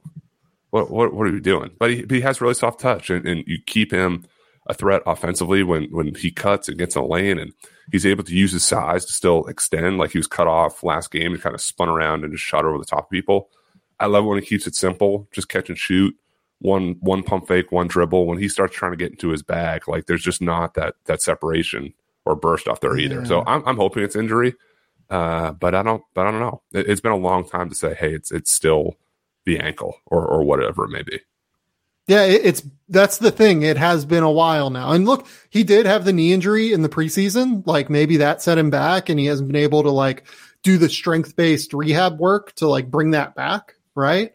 [0.70, 1.72] What what what are you doing?
[1.78, 4.24] But he, but he has really soft touch, and, and you keep him
[4.68, 7.52] a threat offensively when when he cuts and gets in a lane, and
[7.92, 9.98] he's able to use his size to still extend.
[9.98, 12.64] Like he was cut off last game and kind of spun around and just shot
[12.64, 13.50] over the top of people.
[14.00, 16.16] I love when he keeps it simple, just catch and shoot.
[16.64, 18.26] One one pump fake, one dribble.
[18.26, 21.20] When he starts trying to get into his bag, like there's just not that that
[21.20, 21.92] separation
[22.24, 23.20] or burst off there either.
[23.20, 23.24] Yeah.
[23.24, 24.54] So I'm I'm hoping it's injury,
[25.10, 26.62] uh, but I don't but I don't know.
[26.72, 28.96] It, it's been a long time to say, hey, it's it's still
[29.44, 31.20] the ankle or or whatever it may be.
[32.06, 33.60] Yeah, it, it's that's the thing.
[33.60, 34.92] It has been a while now.
[34.92, 37.66] And look, he did have the knee injury in the preseason.
[37.66, 40.24] Like maybe that set him back and he hasn't been able to like
[40.62, 43.74] do the strength based rehab work to like bring that back.
[43.94, 44.32] Right.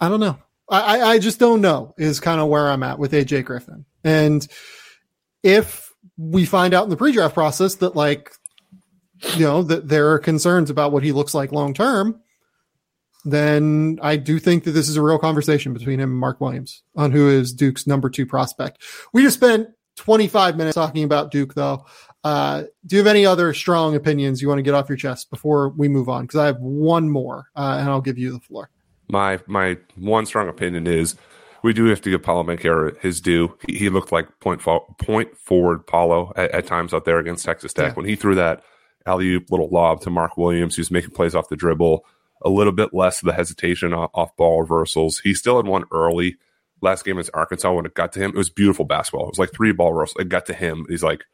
[0.00, 0.38] I don't know.
[0.68, 3.84] I, I, just don't know is kind of where I'm at with AJ Griffin.
[4.02, 4.46] And
[5.42, 8.32] if we find out in the pre draft process that like,
[9.34, 12.20] you know, that there are concerns about what he looks like long term,
[13.24, 16.82] then I do think that this is a real conversation between him and Mark Williams
[16.96, 18.82] on who is Duke's number two prospect.
[19.12, 21.86] We just spent 25 minutes talking about Duke, though.
[22.22, 25.30] Uh, do you have any other strong opinions you want to get off your chest
[25.30, 26.24] before we move on?
[26.24, 28.70] Because I have one more, uh, and I'll give you the floor.
[29.08, 31.14] My my one strong opinion is
[31.62, 33.56] we do have to give Paolo Banchero his due.
[33.66, 37.44] He, he looked like point fo- point forward Paolo at, at times out there against
[37.44, 37.94] Texas Tech Yeah.
[37.94, 38.62] when he threw that
[39.06, 40.76] alley oop little lob to Mark Williams.
[40.76, 42.04] He was making plays off the dribble,
[42.42, 45.18] a little bit less of the hesitation off, off ball reversals.
[45.20, 46.36] He still had one early
[46.80, 48.30] last game against Arkansas when it got to him.
[48.30, 49.26] It was beautiful basketball.
[49.26, 50.20] It was like three ball reversals.
[50.20, 50.86] It got to him.
[50.88, 51.24] He's like,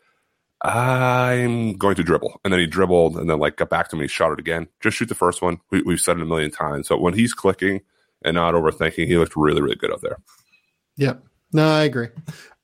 [0.63, 2.41] I'm going to dribble.
[2.45, 4.69] And then he dribbled and then like got back to me, shot it again.
[4.81, 5.61] Just shoot the first one.
[5.71, 6.89] We, we've said it a million times.
[6.89, 7.81] So when he's clicking
[8.23, 10.19] and not overthinking, he looked really, really good out there.
[10.97, 11.15] Yeah,
[11.53, 12.09] no, I agree.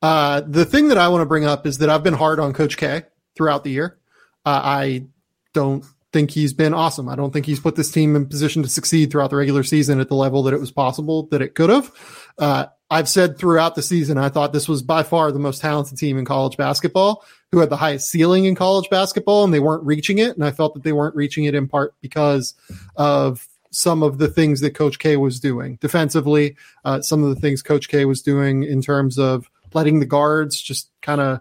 [0.02, 2.52] Uh, the thing that I want to bring up is that I've been hard on
[2.52, 3.04] Coach K
[3.34, 3.98] throughout the year.
[4.44, 5.06] Uh, I
[5.54, 7.08] don't think he's been awesome.
[7.08, 10.00] I don't think he's put this team in position to succeed throughout the regular season
[10.00, 11.90] at the level that it was possible that it could have.
[12.38, 15.98] Uh, I've said throughout the season, I thought this was by far the most talented
[15.98, 19.84] team in college basketball, who had the highest ceiling in college basketball, and they weren't
[19.84, 20.36] reaching it.
[20.36, 22.54] And I felt that they weren't reaching it in part because
[22.96, 27.40] of some of the things that Coach K was doing defensively, uh, some of the
[27.40, 31.40] things Coach K was doing in terms of letting the guards just kind of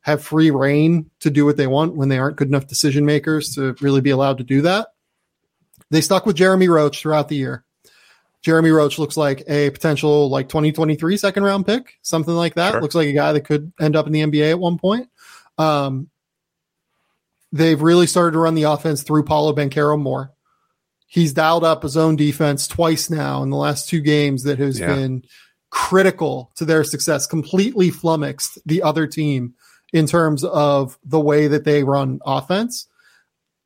[0.00, 3.54] have free reign to do what they want when they aren't good enough decision makers
[3.54, 4.88] to really be allowed to do that.
[5.90, 7.64] They stuck with Jeremy Roach throughout the year.
[8.46, 12.70] Jeremy Roach looks like a potential like 2023 second round pick, something like that.
[12.70, 12.80] Sure.
[12.80, 15.08] Looks like a guy that could end up in the NBA at one point.
[15.58, 16.10] Um,
[17.50, 20.30] they've really started to run the offense through Paolo Banchero more.
[21.08, 24.78] He's dialed up his own defense twice now in the last two games that has
[24.78, 24.94] Yeah.
[24.94, 25.24] been
[25.70, 29.54] critical to their success, completely flummoxed the other team
[29.92, 32.86] in terms of the way that they run offense.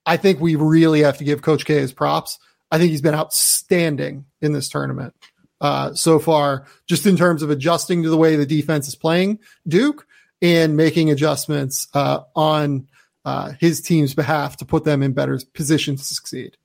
[0.07, 2.39] I think we really have to give Coach K his props.
[2.71, 5.15] I think he's been outstanding in this tournament
[5.61, 9.39] uh, so far, just in terms of adjusting to the way the defense is playing
[9.69, 10.07] Duke
[10.43, 12.89] and making adjustments uh, on
[13.25, 16.57] uh, his team's behalf to put them in better position to succeed.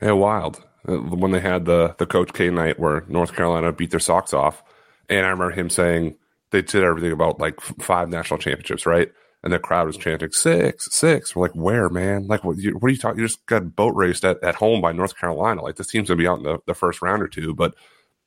[0.00, 0.62] Yeah, wild.
[0.88, 4.32] Uh, When they had the the Coach K night where North Carolina beat their socks
[4.32, 4.62] off,
[5.08, 6.16] and I remember him saying
[6.50, 9.10] they did everything about like five national championships, right?
[9.46, 11.36] And the crowd was chanting six, six.
[11.36, 12.26] We're like, where, man?
[12.26, 13.20] Like, what, you, what are you talking?
[13.20, 15.62] You just got boat raced at, at home by North Carolina.
[15.62, 17.76] Like, this team's gonna be out in the, the first round or two, but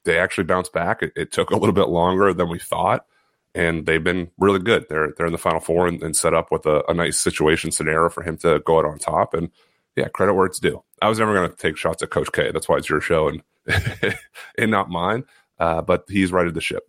[0.05, 1.03] they actually bounced back.
[1.03, 3.05] It, it took a little bit longer than we thought.
[3.53, 4.85] and they've been really good.
[4.89, 7.71] They're they're in the final four and, and set up with a, a, nice situation
[7.71, 9.33] scenario for him to go out on top.
[9.33, 9.49] And
[9.95, 10.83] yeah, credit where it's due.
[11.01, 12.51] I was never going to take shots at Coach K.
[12.51, 13.43] That's why it's your show and
[14.57, 15.25] and not mine.
[15.59, 16.88] Uh, but he's righted the ship.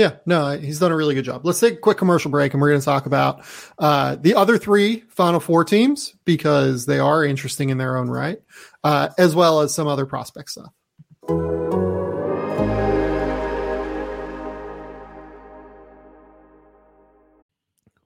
[0.00, 1.44] Yeah, no, he's done a really good job.
[1.44, 3.44] Let's take a quick commercial break and we're going to talk about
[3.78, 8.38] uh, the other three Final Four teams because they are interesting in their own right,
[8.82, 10.72] uh, as well as some other prospect stuff.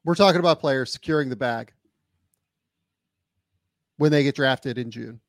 [0.05, 1.73] We're talking about players securing the bag
[3.99, 5.21] when they get drafted in June.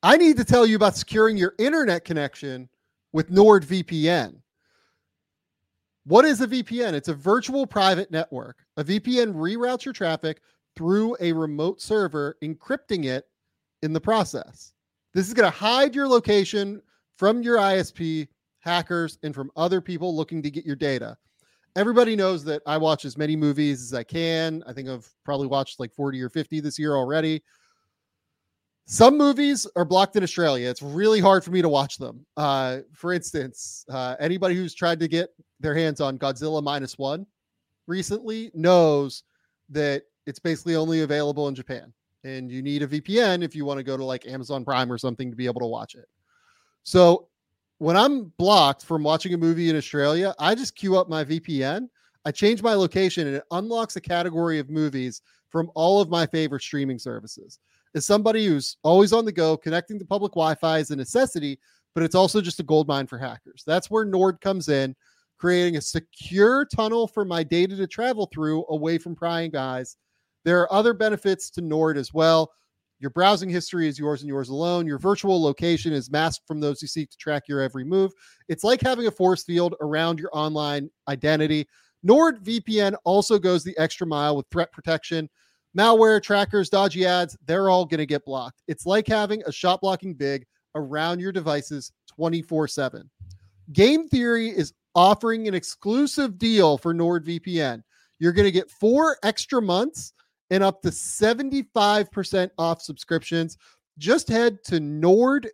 [0.00, 2.68] I need to tell you about securing your internet connection
[3.12, 4.42] with NordVPN.
[6.06, 6.92] What is a VPN?
[6.92, 8.64] It's a virtual private network.
[8.76, 10.40] A VPN reroutes your traffic
[10.76, 13.24] through a remote server, encrypting it
[13.82, 14.72] in the process.
[15.14, 16.80] This is going to hide your location
[17.16, 18.28] from your ISP,
[18.60, 21.16] hackers, and from other people looking to get your data
[21.76, 24.64] everybody knows that I watch as many movies as I can.
[24.66, 27.42] I think I've probably watched like 40 or 50 this year already.
[28.86, 30.68] Some movies are blocked in Australia.
[30.70, 32.24] It's really hard for me to watch them.
[32.36, 37.26] Uh, for instance, uh, anybody who's tried to get their hands on Godzilla minus one
[37.86, 39.22] recently knows
[39.70, 41.92] that it's basically only available in Japan.
[42.24, 44.98] And you need a VPN if you want to go to like Amazon Prime or
[44.98, 46.06] something to be able to watch it.
[46.82, 47.28] So
[47.78, 51.88] when I'm blocked from watching a movie in Australia, I just queue up my VPN.
[52.24, 56.26] I change my location and it unlocks a category of movies from all of my
[56.26, 57.60] favorite streaming services.
[57.94, 61.58] As somebody who's always on the go, connecting to public Wi Fi is a necessity,
[61.94, 63.62] but it's also just a gold mine for hackers.
[63.66, 64.94] That's where Nord comes in,
[65.38, 69.96] creating a secure tunnel for my data to travel through away from prying guys.
[70.44, 72.50] There are other benefits to Nord as well.
[72.98, 74.86] Your browsing history is yours and yours alone.
[74.86, 78.12] Your virtual location is masked from those who seek to track your every move.
[78.48, 81.68] It's like having a force field around your online identity.
[82.06, 85.28] NordVPN also goes the extra mile with threat protection.
[85.76, 88.62] Malware, trackers, dodgy ads, they're all going to get blocked.
[88.66, 93.10] It's like having a shot blocking big around your devices 24 7.
[93.72, 97.82] Game Theory is offering an exclusive deal for NordVPN.
[98.18, 100.14] You're going to get four extra months
[100.50, 103.58] and up to 75% off subscriptions.
[103.98, 105.46] Just head to nordvpn.com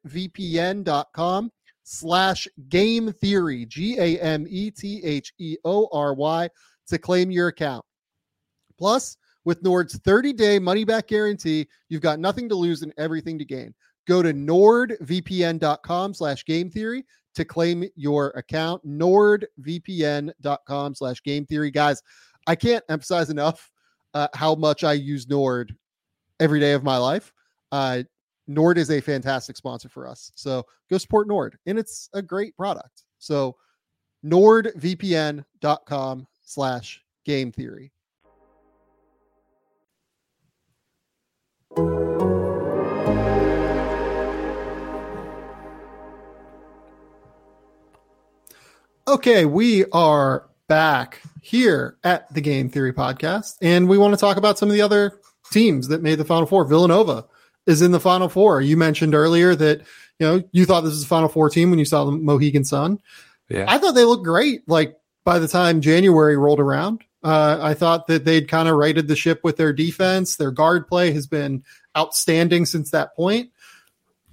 [1.85, 6.49] slash game theory, G A M E T H E O R Y,
[6.87, 7.85] to claim your account.
[8.79, 13.39] Plus, with Nord's 30 day money back guarantee, you've got nothing to lose and everything
[13.39, 13.75] to gain.
[14.07, 18.87] Go to nordvpn.com slash game theory to claim your account.
[18.87, 21.71] Nordvpn.com slash game theory.
[21.71, 22.03] Guys,
[22.47, 23.71] I can't emphasize enough
[24.15, 25.77] uh, how much I use Nord
[26.41, 27.31] every day of my life.
[27.71, 28.05] Uh,
[28.47, 30.31] Nord is a fantastic sponsor for us.
[30.35, 33.05] So go support Nord, and it's a great product.
[33.19, 33.57] So
[34.25, 37.93] nordvpn.com slash game theory.
[49.13, 54.39] Okay, we are back here at the Game Theory podcast, and we want to talk
[54.39, 55.21] about some of the other
[55.53, 56.65] teams that made the Final Four.
[56.65, 57.27] Villanova
[57.67, 58.63] is in the Final Four.
[58.63, 59.81] You mentioned earlier that
[60.19, 62.65] you know you thought this was a Final Four team when you saw the Mohegan
[62.65, 63.01] Sun.
[63.51, 64.67] Yeah, I thought they looked great.
[64.67, 69.09] Like by the time January rolled around, uh, I thought that they'd kind of righted
[69.09, 70.37] the ship with their defense.
[70.37, 73.51] Their guard play has been outstanding since that point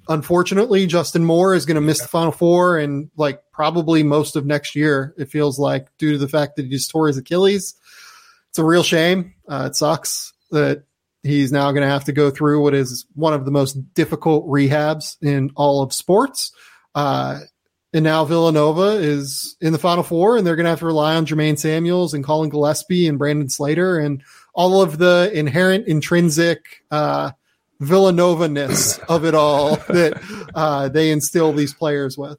[0.10, 4.45] unfortunately, Justin Moore is going to miss the Final Four and like probably most of
[4.45, 5.13] next year.
[5.17, 7.76] It feels like due to the fact that he just tore his Achilles.
[8.50, 9.36] It's a real shame.
[9.48, 10.84] Uh, it sucks that
[11.22, 14.48] he's now going to have to go through what is one of the most difficult
[14.48, 16.52] rehabs in all of sports.
[16.95, 17.39] Uh,
[17.93, 21.15] and now Villanova is in the Final Four, and they're going to have to rely
[21.15, 26.84] on Jermaine Samuels and Collin Gillespie and Brandon Slater and all of the inherent intrinsic
[26.91, 27.32] uh,
[27.80, 32.38] Villanova ness of it all that uh, they instill these players with.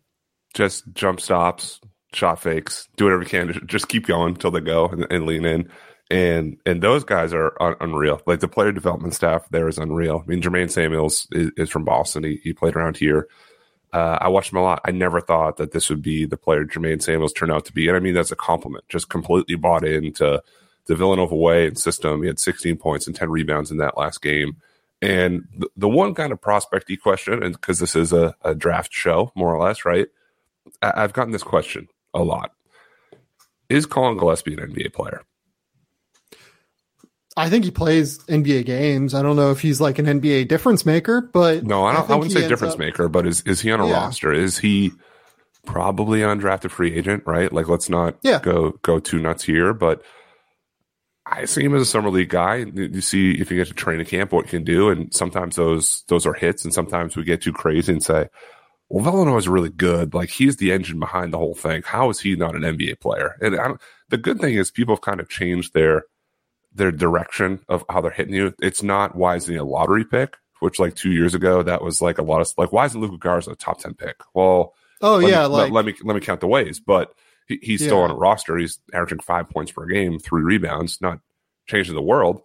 [0.54, 1.80] Just jump stops,
[2.12, 5.26] shot fakes, do whatever you can to just keep going until they go and, and
[5.26, 5.70] lean in.
[6.10, 8.20] And and those guys are un- unreal.
[8.26, 10.22] Like the player development staff there is unreal.
[10.24, 12.24] I mean, Jermaine Samuels is, is from Boston.
[12.24, 13.28] He, he played around here.
[13.92, 14.80] Uh, I watched him a lot.
[14.84, 17.86] I never thought that this would be the player Jermaine Samuels turned out to be.
[17.88, 18.84] And I mean, that's a compliment.
[18.88, 20.42] Just completely bought into
[20.86, 22.22] the Villanova way and system.
[22.22, 24.56] He had 16 points and 10 rebounds in that last game.
[25.02, 28.92] And the, the one kind of prospecty question, and because this is a, a, draft
[28.92, 30.08] show, more or less, right?
[30.82, 32.52] I, have gotten this question a lot.
[33.70, 35.22] Is Collin Gillespie an NBA player?
[37.36, 39.14] I think he plays NBA games.
[39.14, 42.10] I don't know if he's like an NBA difference maker, but no, I don't.
[42.10, 43.94] I, I wouldn't say difference up, maker, but is is he on a yeah.
[43.94, 44.32] roster?
[44.32, 44.92] Is he
[45.64, 47.52] probably undrafted free agent, right?
[47.52, 48.40] Like, let's not yeah.
[48.40, 50.02] go go too nuts here, but
[51.30, 52.66] I see him as a summer league guy.
[52.74, 56.02] You see if you get to training camp what he can do, and sometimes those
[56.08, 58.28] those are hits, and sometimes we get too crazy and say,
[58.88, 60.12] "Well, Villanova is really good.
[60.12, 61.82] Like he's the engine behind the whole thing.
[61.84, 63.78] How is he not an NBA player?" And
[64.08, 66.04] the good thing is people have kind of changed their
[66.74, 68.52] their direction of how they're hitting you.
[68.60, 72.02] It's not why is he a lottery pick, which like two years ago that was
[72.02, 74.16] like a lot of like why isn't Luka Garza a top ten pick?
[74.34, 77.14] Well, oh yeah, me, like let, let me let me count the ways, but
[77.50, 77.88] he, he's yeah.
[77.88, 78.56] still on a roster.
[78.56, 81.18] He's averaging five points per game, three rebounds, not
[81.66, 82.42] changing the world.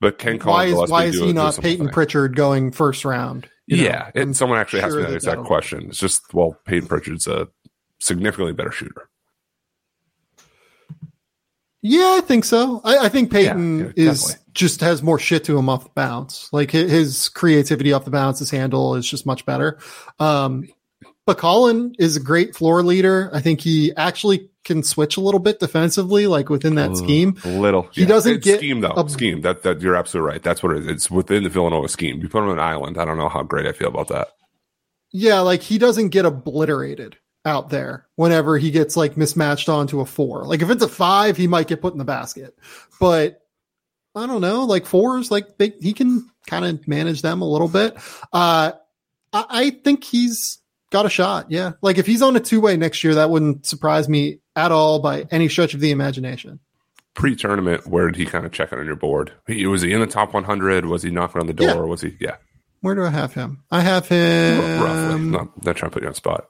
[0.00, 3.48] But Ken Collins, why is why is he not Payton Pritchard going first round?
[3.66, 5.86] yeah, know, and someone actually sure asked me that exact question.
[5.88, 7.48] It's just well, Payton Pritchard's a
[7.98, 9.08] significantly better shooter.
[11.82, 12.80] Yeah, I think so.
[12.84, 15.90] I, I think Payton yeah, yeah, is just has more shit to him off the
[15.90, 16.52] bounce.
[16.52, 19.78] Like his creativity off the bounce, his handle is just much better.
[20.18, 20.68] Um,
[21.26, 23.30] but Collin is a great floor leader.
[23.32, 27.36] I think he actually can switch a little bit defensively, like within that scheme.
[27.44, 27.88] A little.
[27.92, 28.06] He yeah.
[28.08, 28.94] doesn't it's get scheme though.
[28.96, 29.40] A, scheme.
[29.42, 30.42] That that you're absolutely right.
[30.42, 30.86] That's what it is.
[30.86, 32.20] It's within the Villanova scheme.
[32.20, 32.96] You put him on an island.
[32.96, 34.28] I don't know how great I feel about that.
[35.10, 40.06] Yeah, like he doesn't get obliterated out there whenever he gets like mismatched onto a
[40.06, 40.44] four.
[40.44, 42.56] Like if it's a five, he might get put in the basket.
[43.00, 43.42] But
[44.14, 47.68] I don't know, like fours, like they, he can kind of manage them a little
[47.68, 47.96] bit.
[48.32, 48.72] Uh,
[49.32, 50.58] I, I think he's
[50.90, 51.50] got a shot.
[51.50, 51.72] Yeah.
[51.82, 54.98] Like if he's on a two way next year, that wouldn't surprise me at all
[54.98, 56.60] by any stretch of the imagination.
[57.14, 59.32] Pre tournament, where did he kind of check on your board?
[59.46, 60.84] He, was he in the top 100?
[60.84, 61.68] Was he knocking on the door?
[61.68, 61.80] Yeah.
[61.80, 62.16] Was he?
[62.20, 62.36] Yeah.
[62.80, 63.64] Where do I have him?
[63.70, 64.82] I have him.
[64.82, 65.24] Roughly.
[65.26, 66.46] Not, not trying to put you on spot.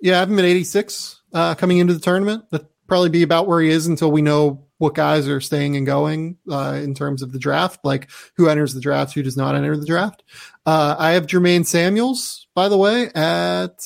[0.00, 2.44] Yeah, I have him at 86 uh, coming into the tournament.
[2.50, 5.86] That probably be about where he is until we know what guys are staying and
[5.86, 9.54] going uh, in terms of the draft, like who enters the draft, who does not
[9.54, 10.22] enter the draft.
[10.64, 13.76] Uh, I have Jermaine Samuels, by the way, at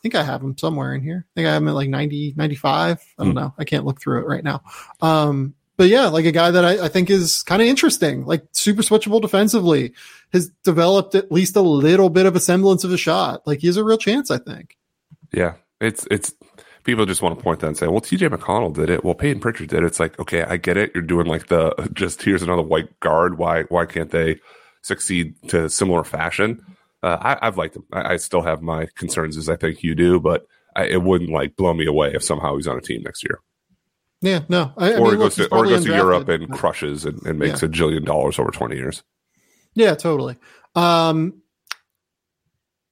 [0.00, 1.26] I think I have him somewhere in here.
[1.26, 3.04] I think I have him at like 90, 95.
[3.18, 3.36] I don't mm.
[3.36, 3.54] know.
[3.58, 4.62] I can't look through it right now.
[5.02, 8.44] Um, but yeah, like a guy that I, I think is kind of interesting, like
[8.52, 9.94] super switchable defensively,
[10.32, 13.46] has developed at least a little bit of a semblance of a shot.
[13.46, 14.76] Like he has a real chance, I think.
[15.32, 16.34] Yeah, it's it's
[16.84, 19.04] people just want to point that and say, well, TJ McConnell did it.
[19.04, 19.86] Well, Payton Pritchard did it.
[19.86, 20.92] It's like, okay, I get it.
[20.94, 23.38] You're doing like the just here's another white guard.
[23.38, 24.40] Why why can't they
[24.82, 26.64] succeed to similar fashion?
[27.02, 27.84] Uh, I, have liked him.
[27.92, 31.30] I, I, still have my concerns as I think you do, but I, it wouldn't
[31.30, 33.40] like blow me away if somehow he's on a team next year.
[34.20, 34.72] Yeah, no.
[34.76, 37.62] I, or, mean, goes look, to, or goes to Europe and crushes and, and makes
[37.62, 37.68] yeah.
[37.68, 39.02] a jillion dollars over 20 years.
[39.74, 40.36] Yeah, totally.
[40.74, 41.39] Um,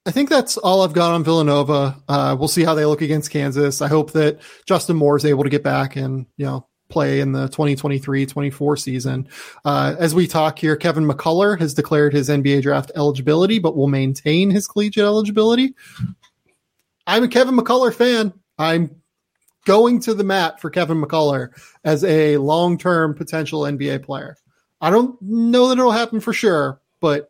[0.09, 2.03] I think that's all I've got on Villanova.
[2.09, 3.83] Uh, we'll see how they look against Kansas.
[3.83, 7.33] I hope that Justin Moore is able to get back and, you know, play in
[7.33, 9.29] the 2023-24 season.
[9.67, 13.87] Uh, as we talk here, Kevin McCullar has declared his NBA draft eligibility, but will
[13.87, 15.75] maintain his collegiate eligibility.
[17.07, 18.33] I'm a Kevin McCullar fan.
[18.59, 19.03] I'm
[19.67, 21.51] going to the mat for Kevin McCullar
[21.85, 24.39] as a long-term potential NBA player.
[24.81, 27.29] I don't know that it'll happen for sure, but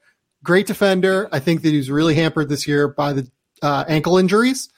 [0.49, 1.29] great defender.
[1.31, 3.31] I think that he's really hampered this year by the
[3.61, 4.71] uh, ankle injuries,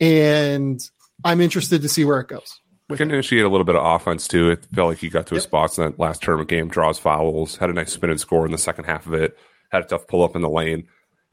[0.00, 0.80] and
[1.22, 2.58] I'm interested to see where it goes.
[2.88, 4.48] We can initiate a little bit of offense too.
[4.48, 5.50] It felt like he got to his yep.
[5.50, 8.52] spots in that last tournament game, draws fouls, had a nice spin and score in
[8.52, 9.36] the second half of it,
[9.70, 10.88] had a tough pull up in the lane.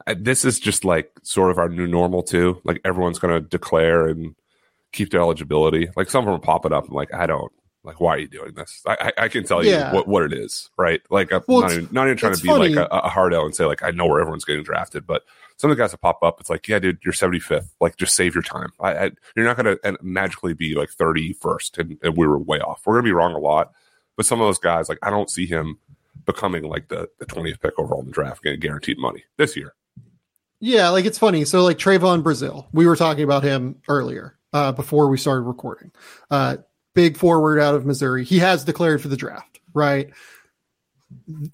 [0.06, 2.60] Uh, this is just like sort of our new normal too.
[2.64, 4.34] Like everyone's going to declare and
[4.92, 5.88] keep their eligibility.
[5.96, 6.86] Like some of them are popping up.
[6.86, 7.50] I'm like, I don't,
[7.86, 8.82] like why are you doing this?
[8.86, 11.00] I i, I can tell you what, what it is right?
[11.10, 12.74] Like i'm well, not, even, not even trying to be funny.
[12.74, 15.22] like a, a hard and say like i know where everyone's getting drafted but
[15.56, 18.14] some of the guys that pop up it's like yeah dude you're 75th like just
[18.14, 18.70] save your time.
[18.80, 22.60] I, I you're not going to magically be like 31st and, and we were way
[22.60, 22.82] off.
[22.84, 23.72] We're going to be wrong a lot
[24.16, 25.78] but some of those guys like i don't see him
[26.24, 29.74] becoming like the, the 20th pick overall in the draft getting guaranteed money this year.
[30.60, 31.44] Yeah like it's funny.
[31.44, 35.92] So like Trevon Brazile, we were talking about him earlier uh, before we started recording.
[36.30, 36.58] Uh,
[36.96, 38.24] big forward out of Missouri.
[38.24, 40.10] He has declared for the draft, right?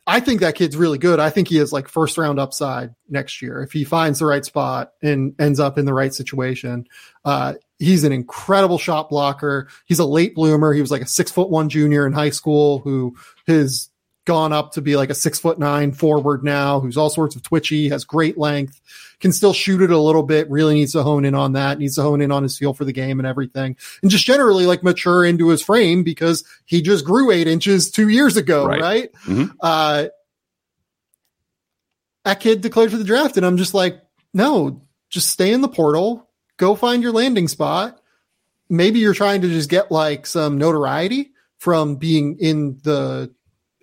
[0.06, 1.20] I think that kid's really good.
[1.20, 4.44] I think he has like first round upside next year if he finds the right
[4.44, 6.86] spot and ends up in the right situation.
[7.24, 9.68] Uh, he's an incredible shot blocker.
[9.84, 10.72] He's a late bloomer.
[10.72, 13.90] He was like a six foot one junior in high school who his
[14.24, 17.42] gone up to be like a six foot nine forward now, who's all sorts of
[17.42, 18.80] twitchy, has great length,
[19.20, 21.96] can still shoot it a little bit, really needs to hone in on that, needs
[21.96, 23.76] to hone in on his feel for the game and everything.
[24.02, 28.08] And just generally like mature into his frame because he just grew eight inches two
[28.08, 28.80] years ago, right?
[28.80, 29.12] right?
[29.26, 29.56] Mm-hmm.
[29.60, 30.06] Uh,
[32.24, 33.36] that kid declared for the draft.
[33.36, 34.00] And I'm just like,
[34.32, 38.00] no, just stay in the portal, go find your landing spot.
[38.68, 43.32] Maybe you're trying to just get like some notoriety from being in the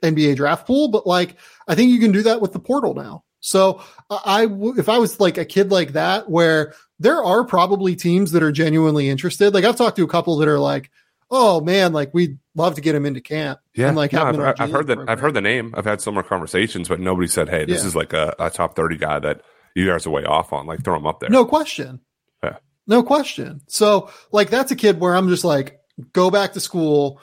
[0.01, 1.35] NBA draft pool, but like
[1.67, 3.23] I think you can do that with the portal now.
[3.41, 4.47] So I,
[4.77, 8.51] if I was like a kid like that, where there are probably teams that are
[8.51, 9.53] genuinely interested.
[9.53, 10.91] Like I've talked to a couple that are like,
[11.31, 13.59] oh man, like we'd love to get him into camp.
[13.75, 14.95] Yeah, and like no, I've, I've heard that.
[14.95, 15.09] program.
[15.09, 15.73] I've heard the name.
[15.77, 17.87] I've had similar conversations, but nobody said, "Hey, this Yeah.
[17.87, 19.41] is like a, a top thirty guy that
[19.73, 21.29] you guys are way off on." Like, throw him up there.
[21.29, 22.01] No question.
[22.43, 22.57] Yeah.
[22.87, 23.61] No question.
[23.67, 25.79] So, like, that's a kid where I'm just like,
[26.11, 27.21] go back to school.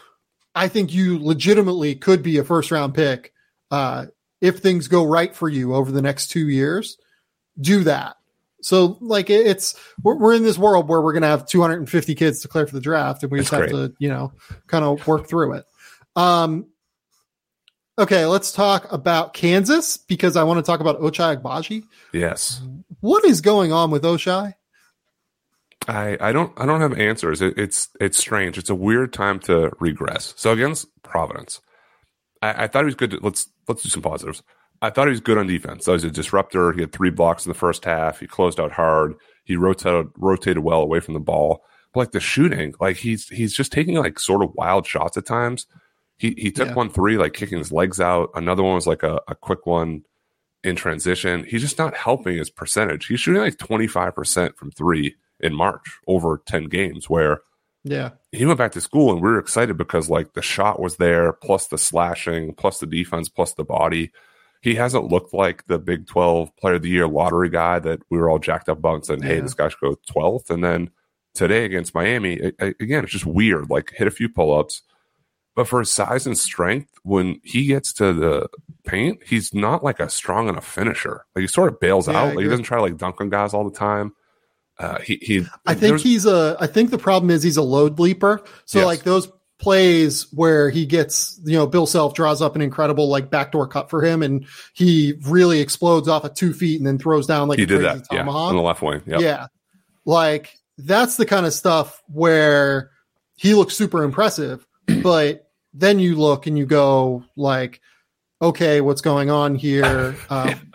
[0.57, 3.35] I think you legitimately could be a first round pick
[3.71, 4.07] uh,
[4.41, 6.97] if things go right for you over the next two years.
[7.61, 8.17] Do that.
[8.63, 12.41] So, like, it's we're, we're in this world where we're going to have 250 kids
[12.41, 14.33] declare for the draft, and we That's just have to, you know,
[14.67, 15.67] kind of work through it.
[16.17, 16.67] Um,
[17.99, 21.85] okay, let's talk about Kansas because I want to talk about Ochai Agbaji.
[22.13, 22.63] Yes,
[23.01, 24.55] What is going on with Ochai?
[25.89, 27.41] I, I don't I don't have answers.
[27.43, 28.59] It, it's it's strange.
[28.59, 30.35] It's a weird time to regress.
[30.37, 31.61] So against Providence,
[32.43, 33.13] I, I thought he was good.
[33.13, 34.43] To, let's let's do some positives.
[34.83, 35.85] I thought he was good on defense.
[35.85, 36.73] So he was a disruptor.
[36.73, 38.21] He had three blocks in the first half.
[38.21, 39.15] He closed out hard.
[39.45, 41.63] He rotated rotated well away from the ball.
[41.95, 45.27] But like the shooting, like he's he's just taking like sort of wild shots at
[45.27, 45.67] times.
[46.19, 46.75] He he took Yeah.
[46.75, 48.31] one three, like kicking his legs out.
[48.35, 50.03] Another one was like a, a quick one
[50.65, 51.45] in transition.
[51.45, 53.07] He's just not helping his percentage.
[53.07, 57.41] He's shooting like 25% from three in March over 10 games, where
[57.85, 58.11] Yeah.
[58.33, 61.33] he went back to school and we were excited because like the shot was there,
[61.33, 64.13] plus the slashing, plus the defense, plus the body.
[64.63, 68.19] He hasn't looked like the Big 12 player of the year lottery guy that we
[68.19, 69.43] were all jacked up about and saying, hey, Yeah.
[69.43, 70.51] this guy should go 12th.
[70.51, 70.91] And then
[71.35, 73.71] today against Miami, a- again, it's just weird.
[73.71, 74.83] Like hit a few pull ups.
[75.55, 78.49] But for his size and strength, when he gets to the
[78.85, 81.25] paint, he's not like a strong enough finisher.
[81.35, 82.35] Like he sort of bails Yeah, out.
[82.37, 84.13] Like he doesn't try to like dunk on guys all the time.
[84.79, 86.57] Uh, he, he, I think he's a.
[86.61, 88.43] I think the problem is he's a load leaper.
[88.67, 88.87] So Yes.
[88.87, 93.31] like those plays where he gets, you know, Bill Self draws up an incredible like
[93.31, 97.27] backdoor cut for him, and he really explodes off of two feet and then throws
[97.27, 98.07] down like he did that.
[98.13, 99.03] Yeah, on the left wing.
[99.07, 99.21] Yep.
[99.21, 99.47] Yeah,
[100.05, 102.91] like that's the kind of stuff where
[103.37, 104.67] he looks super impressive,
[105.03, 107.81] but then you look and you go like,
[108.43, 110.17] okay, what's going on here?
[110.31, 110.73] Um,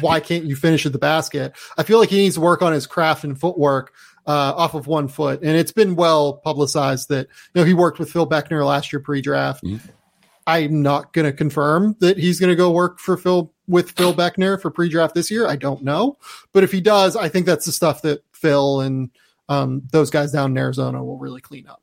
[0.00, 1.54] Why can't you finish at the basket?
[1.76, 3.92] I feel like he needs to work on his craft and footwork
[4.26, 7.98] uh, off of one foot, and it's been well publicized that you know he worked
[7.98, 9.62] with Phil Beckner last year pre-draft.
[9.62, 9.80] Mhm.
[10.46, 14.12] I'm not going to confirm that he's going to go work for Phil with Phil
[14.12, 15.46] Beckner for pre-draft this year.
[15.46, 16.18] I don't know,
[16.52, 19.10] but if he does, I think that's the stuff that Phil and
[19.48, 21.82] um, those guys down in Arizona will really clean up.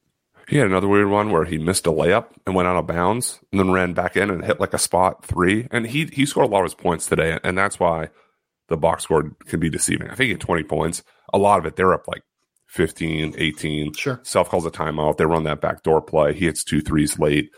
[0.52, 3.40] He had another weird one where he missed a layup and went out of bounds
[3.52, 5.66] and then ran back in and hit like a spot three.
[5.72, 8.10] And he he scored a lot of his points today, and that's why
[8.68, 10.10] the box score can be deceiving.
[10.10, 11.04] I think he had 20 points.
[11.34, 12.24] A lot of it, they're up like
[12.68, 13.94] 15, 18.
[13.94, 14.20] Sure.
[14.24, 15.16] Self calls a timeout.
[15.16, 16.34] They run that backdoor play.
[16.34, 17.50] He hits two threes late.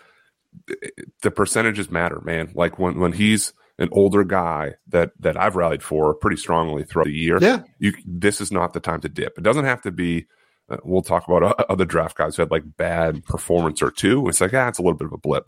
[1.23, 2.51] The percentages matter, man.
[2.53, 7.07] Like when when he's an older guy that that I've rallied for pretty strongly throughout
[7.07, 7.39] the year.
[7.41, 7.63] Yeah.
[7.79, 9.39] You this is not the time to dip.
[9.39, 10.27] It doesn't have to be.
[10.69, 14.27] Uh, we'll talk about other draft guys who had like bad performance or two.
[14.27, 15.47] It's like ah, it's a little bit of a blip.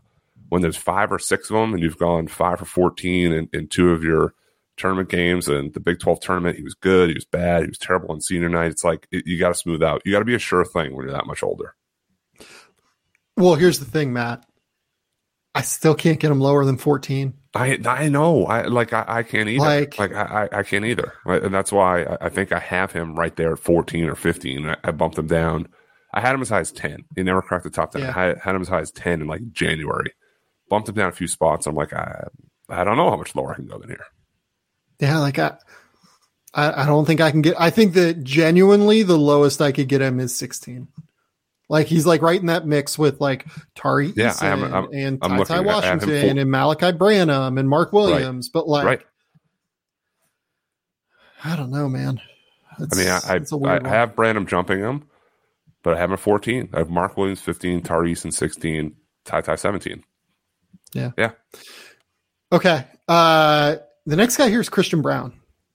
[0.49, 3.67] When there's five or six of them, and you've gone five for fourteen in, in
[3.67, 4.33] two of your
[4.77, 7.77] tournament games, and the Big Twelve tournament, he was good, he was bad, he was
[7.77, 8.71] terrible on senior night.
[8.71, 10.01] It's like it, you got to smooth out.
[10.05, 11.75] You got to be a sure thing when you're that much older.
[13.37, 14.45] Well, here's the thing, Matt.
[15.53, 17.33] I still can't get him lower than 14.
[17.55, 18.45] I I know.
[18.45, 19.63] I like I, I can't either.
[19.63, 21.13] Like- Like, I, I can't either.
[21.25, 24.65] And that's why I, I think I have him right there at 14 or 15.
[24.69, 25.67] I, I bumped him down.
[26.13, 27.03] I had him as high as 10.
[27.15, 28.01] He never cracked the top 10.
[28.01, 28.13] Yeah.
[28.15, 30.11] I had, had him as high as 10 in like January.
[30.69, 31.67] Bumped him down a few spots.
[31.67, 32.27] I'm like, I
[32.69, 34.05] I don't know how much lower I can go than here.
[34.99, 35.57] Yeah, like I,
[36.53, 37.55] I, I don't think I can get.
[37.59, 40.87] I think that genuinely the lowest I could get him is 16.
[41.67, 44.87] Like he's like right in that mix with like Tari Yeah, Eason I am- I'm-
[44.93, 48.49] and I'm Ty Ty at- I have him Washington and Malaki Branham and Mark Williams.
[48.49, 49.01] But like, right.
[51.43, 52.21] I don't know, man.
[52.77, 55.07] I mean, I I, it's a weird I have Brandon jumping him,
[55.83, 56.69] but I have him at 14.
[56.73, 60.03] I have Mark Williams 15, Tariq and 16, Ty Ty 17.
[60.93, 61.11] Yeah.
[61.17, 61.31] Yeah.
[62.51, 62.85] Okay.
[63.07, 65.33] Uh, the next guy here is Christian Braun.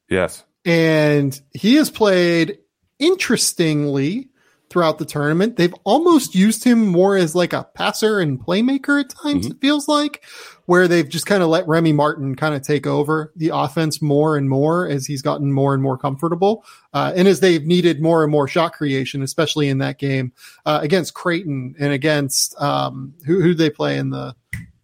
[0.09, 0.45] Yes.
[0.65, 2.59] and he has played
[2.99, 4.29] interestingly
[4.71, 5.57] throughout the tournament.
[5.57, 9.51] They've almost used him more as like a passer and playmaker at times, Mhm.
[9.51, 10.23] it feels like,
[10.67, 14.37] where they've just kind of let Remy Martin kind of take over the offense more
[14.37, 16.65] and more as he's gotten more and more comfortable.
[16.95, 20.31] Uh, and as they've needed more and more shot creation, especially in that game
[20.65, 24.37] uh, against Creighton and against um, who who they play in the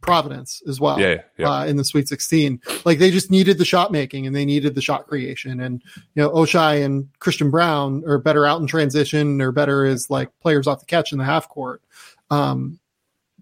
[0.06, 1.22] Providence as well Yeah.
[1.36, 1.50] Yeah.
[1.50, 2.60] uh, in the Sweet 16.
[2.84, 5.60] Like they just needed the shot making and they needed the shot creation.
[5.60, 5.82] And
[6.14, 10.30] you know, Ochai and Christian Braun are better out in transition or better as like
[10.40, 11.82] players off the catch in the half court.
[12.30, 12.78] Um,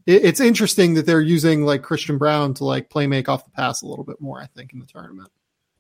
[0.06, 3.50] it- it's interesting that they're using like Christian Braun to like play make off the
[3.50, 4.40] pass a little bit more.
[4.40, 5.30] I think in the tournament.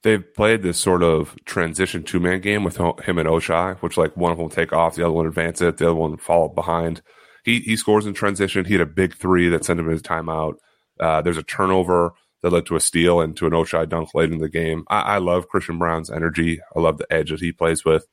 [0.02, 4.14] they've played this sort of transition two man game with him and Ochai, which like
[4.18, 6.48] one of them will take off, the other one advance it, the other one follow
[6.48, 7.00] behind.
[7.42, 8.64] He he scores in transition.
[8.66, 10.54] He had a big three that sent him his timeout.
[10.98, 12.14] Uh, there's a turnover
[12.44, 14.84] that led to a steal and to an Ochai dunk late in the game.
[14.88, 16.60] I, I, love Christian Braun's energy.
[16.76, 18.06] I love the edge that he plays with.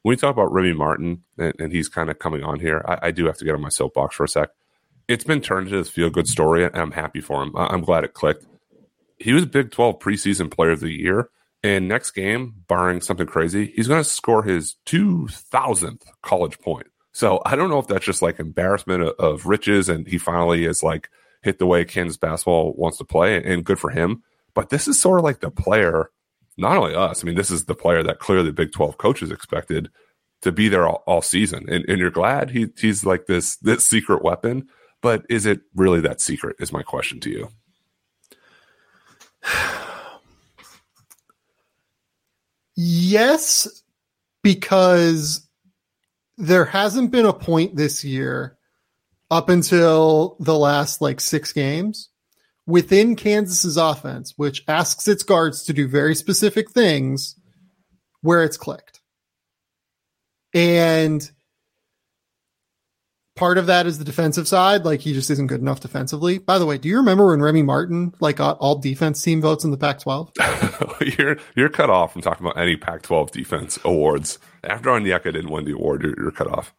[0.00, 3.08] When we talk about Remy Martin, and, and he's kind of coming on here, I,
[3.08, 4.48] I, do have to get on my soapbox for a sec.
[5.06, 7.54] It's been turned into this feel good story, and I'm happy for him.
[7.54, 8.46] I, I'm glad it clicked.
[9.18, 11.28] He was Big 12 preseason player of the year.
[11.62, 16.86] And next game, barring something crazy, he's going to score his 2000th college point.
[17.12, 20.64] So I don't know if that's just like embarrassment of, of riches and he finally
[20.64, 21.10] is like–
[21.44, 24.22] hit the way Kansas basketball wants to play, and good for him.
[24.54, 26.10] But this is sort of like the player,
[26.56, 27.22] not only us.
[27.22, 29.90] I mean, this is the player that clearly Big Twelve coaches expected
[30.42, 33.86] to be there all, all season, and, and you're glad he, he's like this this
[33.86, 34.68] secret weapon.
[35.02, 36.56] But is it really that secret?
[36.58, 37.48] Is my question to you.
[42.74, 43.82] yes,
[44.42, 45.46] because
[46.38, 48.56] there hasn't been a point this year
[49.30, 52.10] up until the last like six games
[52.66, 57.36] within Kansas's offense, which asks its guards to do very specific things
[58.22, 59.00] where it's clicked.
[60.54, 61.28] And
[63.36, 64.84] part of that is the defensive side.
[64.84, 66.38] Like he just isn't good enough defensively.
[66.38, 69.64] By the way, do you remember when Remy Martin like got all defense team votes
[69.64, 71.18] in the Pac-12?
[71.18, 74.38] you're you're cut off from talking about any Pac-12 defense awards.
[74.62, 76.72] After Onyeka didn't win the award, you're, you're cut off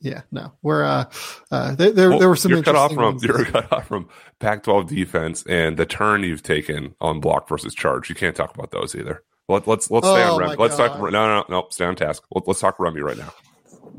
[0.00, 1.04] yeah, no, we're uh,
[1.50, 2.50] uh there, there, well, there were some.
[2.50, 6.94] You're cut off from you're cut off from Pac-12 defense and the turn you've taken
[7.00, 8.08] on block versus charge.
[8.08, 9.22] You can't talk about those either.
[9.48, 10.56] Let, let's let's stay oh, on Remy.
[10.56, 10.98] Let's talk.
[10.98, 12.22] No, no, no, stay on task.
[12.34, 13.32] Let, us talk Remy right now.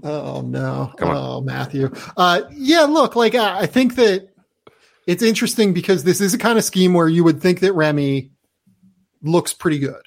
[0.04, 0.93] Oh no!
[0.97, 1.18] Come on.
[1.18, 1.93] Oh, Matthew.
[2.18, 4.30] Uh, yeah, look, like I think that
[5.06, 8.32] it's interesting because this is a kind of scheme where you would think that Remy
[9.22, 10.02] looks pretty good,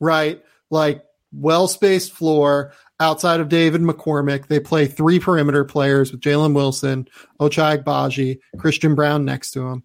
[0.00, 0.42] right?
[0.70, 4.46] Like well spaced floor outside of David McCormack.
[4.46, 7.08] They play three perimeter players with Jalen Wilson,
[7.40, 9.84] Ochai Agbaji, Christian Braun next to him.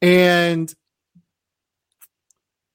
[0.00, 0.72] And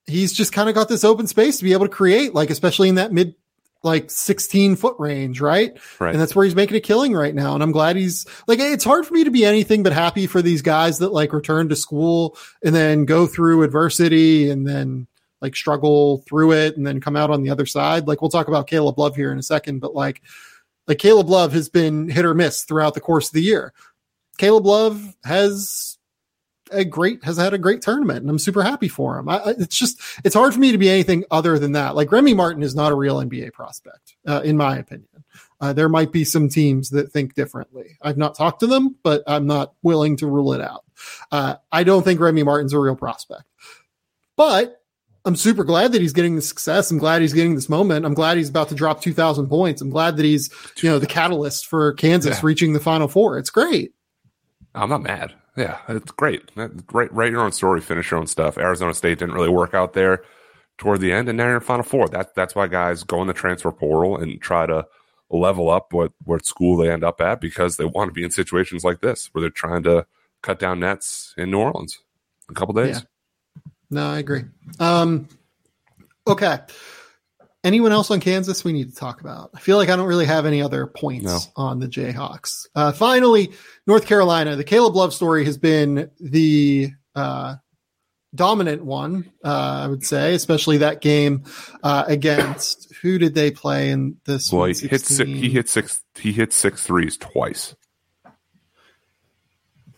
[0.05, 2.89] he's just kind of got this open space to be able to create, like, especially
[2.89, 3.35] in that mid,
[3.83, 5.77] like 16 foot range, right?
[5.99, 6.11] right?
[6.11, 7.53] And that's where he's making a killing right now.
[7.53, 10.41] And I'm glad he's like, it's hard for me to be anything but happy for
[10.41, 15.07] these guys that like return to school and then go through adversity and then
[15.41, 18.07] like struggle through it and then come out on the other side.
[18.07, 20.21] Like we'll talk about Caleb Love here in a second, but like
[20.87, 23.73] like Caleb Love has been hit or miss throughout the course of the year.
[24.37, 25.97] Caleb Love has
[26.71, 29.29] a great has had a great tournament and I'm super happy for him.
[29.29, 31.95] I, it's just it's hard for me to be anything other than that.
[31.95, 35.07] Like Remy Martin is not a real NBA prospect, uh, in my opinion.
[35.59, 37.97] Uh, there might be some teams that think differently.
[38.01, 40.83] I've not talked to them, but I'm not willing to rule it out.
[41.31, 43.43] Uh, I don't think Remy Martin's a real prospect,
[44.35, 44.81] but
[45.25, 46.89] I'm super glad that he's getting the success.
[46.89, 48.05] I'm glad he's getting this moment.
[48.05, 49.81] I'm glad he's about to drop 2,000 points.
[49.81, 52.45] I'm glad that he's, you know, the catalyst for Kansas yeah.
[52.45, 53.37] reaching the Final Four.
[53.37, 53.93] It's great.
[54.73, 55.33] I'm not mad.
[55.57, 56.51] Yeah, it's great.
[56.55, 58.57] Write, write your own story, finish your own stuff.
[58.57, 60.23] Arizona State didn't really work out there
[60.77, 62.07] toward the end, and now you're in Final Four.
[62.09, 64.85] That, that's why guys go in the transfer portal and try to
[65.29, 68.31] level up what, what school they end up at because they want to be in
[68.31, 70.05] situations like this where they're trying to
[70.41, 71.99] cut down nets in New Orleans
[72.47, 72.97] in a couple days.
[72.97, 73.03] Yeah.
[73.89, 74.43] No, I agree.
[74.79, 75.27] Um,
[76.25, 76.59] okay.
[77.63, 79.51] Anyone else on Kansas we need to talk about?
[79.55, 81.39] I feel like I don't really have any other points no.
[81.55, 82.67] on the Jayhawks.
[82.75, 83.51] Uh, finally,
[83.85, 84.55] North Carolina.
[84.55, 87.55] The Caleb Love story has been the uh,
[88.35, 91.43] dominant one, uh, I would say, especially that game
[91.83, 94.51] uh, against who did they play in this?
[94.51, 96.01] Well, he hit six, he hit six.
[96.15, 97.75] He hit six threes twice.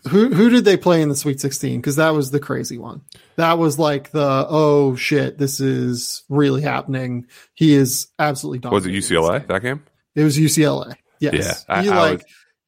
[0.08, 1.80] Who who did they play in the Sweet 16?
[1.80, 3.02] Because that was the crazy one.
[3.36, 7.26] That was like the oh shit, this is really happening.
[7.54, 9.84] He is absolutely Was it UCLA that game?
[10.14, 10.96] It was UCLA.
[11.20, 11.64] Yes.
[11.68, 11.82] Yeah.
[11.82, 12.24] He I, like was,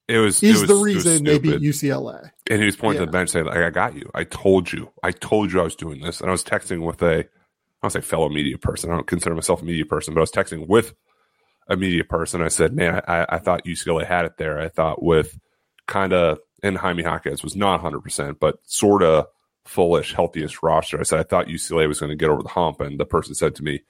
[0.09, 0.41] it was.
[0.41, 2.31] He's it was, the reason they beat UCLA.
[2.51, 3.07] And he was pointing yeah.
[3.07, 4.11] to the bench saying, like, "I got you.
[4.15, 4.91] I told you.
[5.03, 7.25] I told you I was doing this." And I was texting with a, I
[7.83, 8.91] don't say fellow media person.
[8.91, 10.95] I don't consider myself a media person, but I was texting with
[11.69, 12.43] a media person.
[12.43, 14.61] I said, "Man, I, I thought UCLA had it there.
[14.61, 15.39] I thought with
[15.87, 19.27] kind of and Jaime Jaquez was not 100%, but sort of
[19.65, 20.99] fullish, healthiest roster.
[20.99, 22.81] I said, I thought UCLA was going to get over the hump.
[22.81, 23.83] And the person said to me,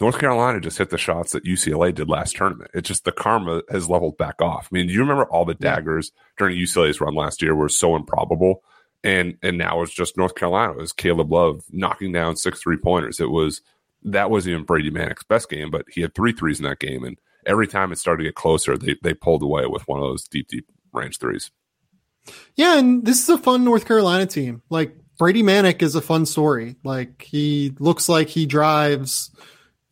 [0.00, 2.70] North Carolina just hit the shots that UCLA did last tournament.
[2.74, 4.68] It's just the karma has leveled back off.
[4.70, 7.96] I mean, do you remember all the daggers during UCLA's run last year were so
[7.96, 8.62] improbable?
[9.02, 10.72] And and now it's just North Carolina.
[10.72, 13.20] It was Caleb Love knocking down six three pointers.
[13.20, 13.60] It was
[14.02, 17.04] that wasn't even Brady Manek's best game, but he had three threes in that game.
[17.04, 20.06] And every time it started to get closer, they they pulled away with one of
[20.06, 21.50] those deep, deep range threes.
[22.56, 24.62] Yeah, and this is a fun North Carolina team.
[24.70, 26.76] Like Brady Manek is a fun story.
[26.84, 29.30] Like he looks like he drives,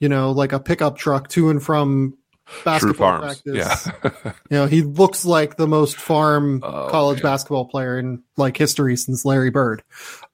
[0.00, 2.16] you know, like a pickup truck to and from
[2.64, 3.44] basketball practice.
[3.44, 3.76] Yeah.
[4.50, 7.32] you know, he looks like the most farm Oh, college man.
[7.32, 9.82] basketball player in like history since Larry Bird.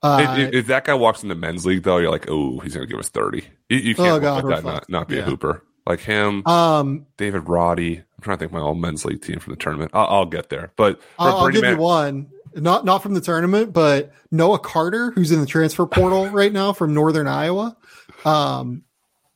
[0.02, 2.74] Uh, if, if- that guy walks in the men's league, though, you're like, oh, he's
[2.74, 3.44] going to give us 30.
[3.68, 5.62] You, you can't Oh, God, like that, not, not be a hooper.
[5.86, 8.02] Like him, um, David Roddy.
[8.18, 9.92] I'm trying to think of my old men's league team from the tournament.
[9.94, 10.72] I'll, I'll get there.
[10.74, 12.28] But I'll, I'll give you one.
[12.54, 16.72] Not not from the tournament, but Noah Carter, who's in the transfer portal right now
[16.72, 17.76] from Northern Iowa.
[18.24, 18.82] Um,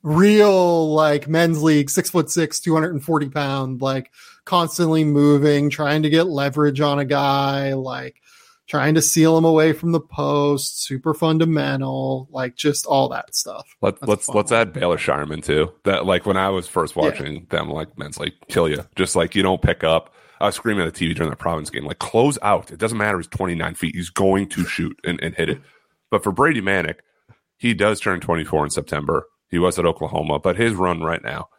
[0.03, 4.11] real like men's league, six foot six, two hundred and forty pound, like
[4.45, 8.17] constantly moving, trying to get leverage on a guy, like
[8.73, 13.77] trying to seal him away from the post, super fundamental, like just all that stuff.
[13.83, 15.71] Let, That's let's let's add Baylor Scheierman too.
[15.85, 18.83] That like when I was first watching them, like men's like kill you.
[18.97, 20.15] Just like you don't pick up.
[20.41, 22.71] I was screaming at the TV during the Providence game, like close out.
[22.71, 23.19] It doesn't matter.
[23.19, 23.95] He's 29 feet.
[23.95, 25.61] He's going to shoot and, and hit it.
[26.11, 27.01] But for Brady Manek,
[27.59, 29.29] he does turn 24 in September.
[29.51, 31.51] He was at Oklahoma, but his run right now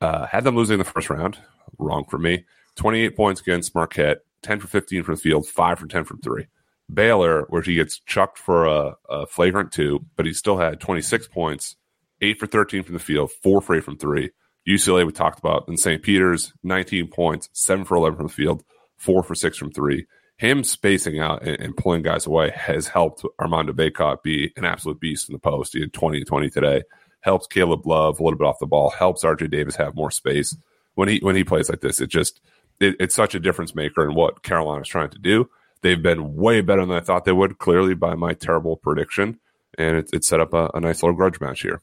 [0.00, 1.36] uh, had them losing the first round.
[1.78, 2.46] Wrong for me.
[2.76, 6.46] 28 points against Marquette, 10 for 15 from the field, 5 for 10 from 3.
[6.92, 11.28] Baylor, where he gets chucked for a, a flagrant two, but he still had 26
[11.28, 11.76] points,
[12.20, 14.30] 8 for 13 from the field, 4 for 8 from 3.
[14.68, 15.68] UCLA, we talked about.
[15.68, 16.02] In St.
[16.02, 18.64] Peter's, 19 points, 7 for 11 from the field,
[18.98, 20.06] 4 for 6 from 3.
[20.36, 25.00] Him spacing out and, and pulling guys away has helped Armando Bacot be an absolute
[25.00, 25.74] beast in the post.
[25.74, 26.82] He had 20 to 20 today.
[27.20, 28.90] Helps Caleb Love a little bit off the ball.
[28.90, 30.56] Helps RJ Davis have more space.
[30.94, 32.40] When he when he plays like this, it just
[32.80, 35.48] it, it's such a difference maker in what Carolina's trying to do.
[35.82, 39.38] They've been way better than I thought they would, clearly by my terrible prediction,
[39.76, 41.82] and it, it set up a, a nice little grudge match here.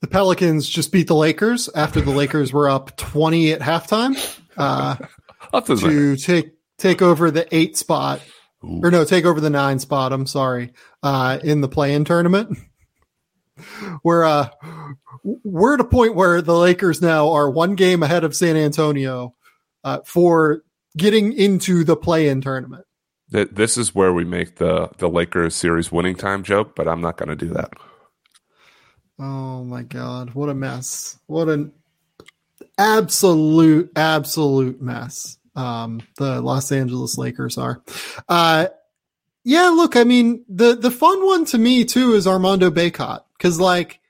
[0.00, 4.14] The Pelicans just beat the Lakers after the Lakers were up 20 at halftime.
[4.56, 4.96] Uh,
[5.60, 8.20] to to take take over the eight spot
[8.64, 8.80] Ooh.
[8.82, 10.72] or no take over the nine spot i'm sorry
[11.02, 12.58] uh in the play-in tournament
[14.02, 14.48] we're uh
[15.22, 19.34] we're at a point where the lakers now are one game ahead of san antonio
[19.84, 20.62] uh, for
[20.96, 22.84] getting into the play-in tournament.
[23.30, 27.16] This is where we make the the Lakers series winning time joke, but I'm not
[27.16, 27.72] going to do that.
[29.18, 31.18] oh my god what a mess.
[31.26, 31.72] What an
[32.78, 37.82] absolute absolute mess um the los angeles lakers are.
[38.28, 38.66] Uh
[39.44, 43.58] yeah look i mean the the fun one to me too is armando bacot because
[43.60, 44.00] like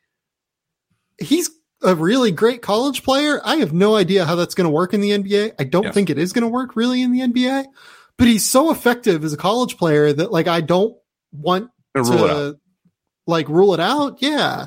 [1.18, 1.50] he's
[1.82, 5.00] a really great college player i have no idea how that's going to work in
[5.00, 5.94] the nba i don't Yes.
[5.94, 7.66] think it is going to work really in the nba
[8.16, 10.96] but he's so effective as a college player that like i don't
[11.32, 12.54] want Gonna rule it out.
[13.26, 14.66] like rule it out yeah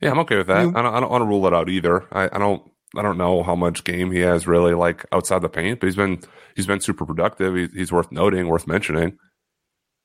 [0.00, 0.62] Yeah, I'm okay with that.
[0.62, 2.06] You- I don't, I don't want to rule it out either.
[2.12, 2.62] I, I don't
[2.96, 5.96] I don't know how much game he has really like outside the paint, but he's
[5.96, 6.20] been
[6.56, 7.54] he's been super productive.
[7.54, 9.18] He's, he's worth noting, worth mentioning.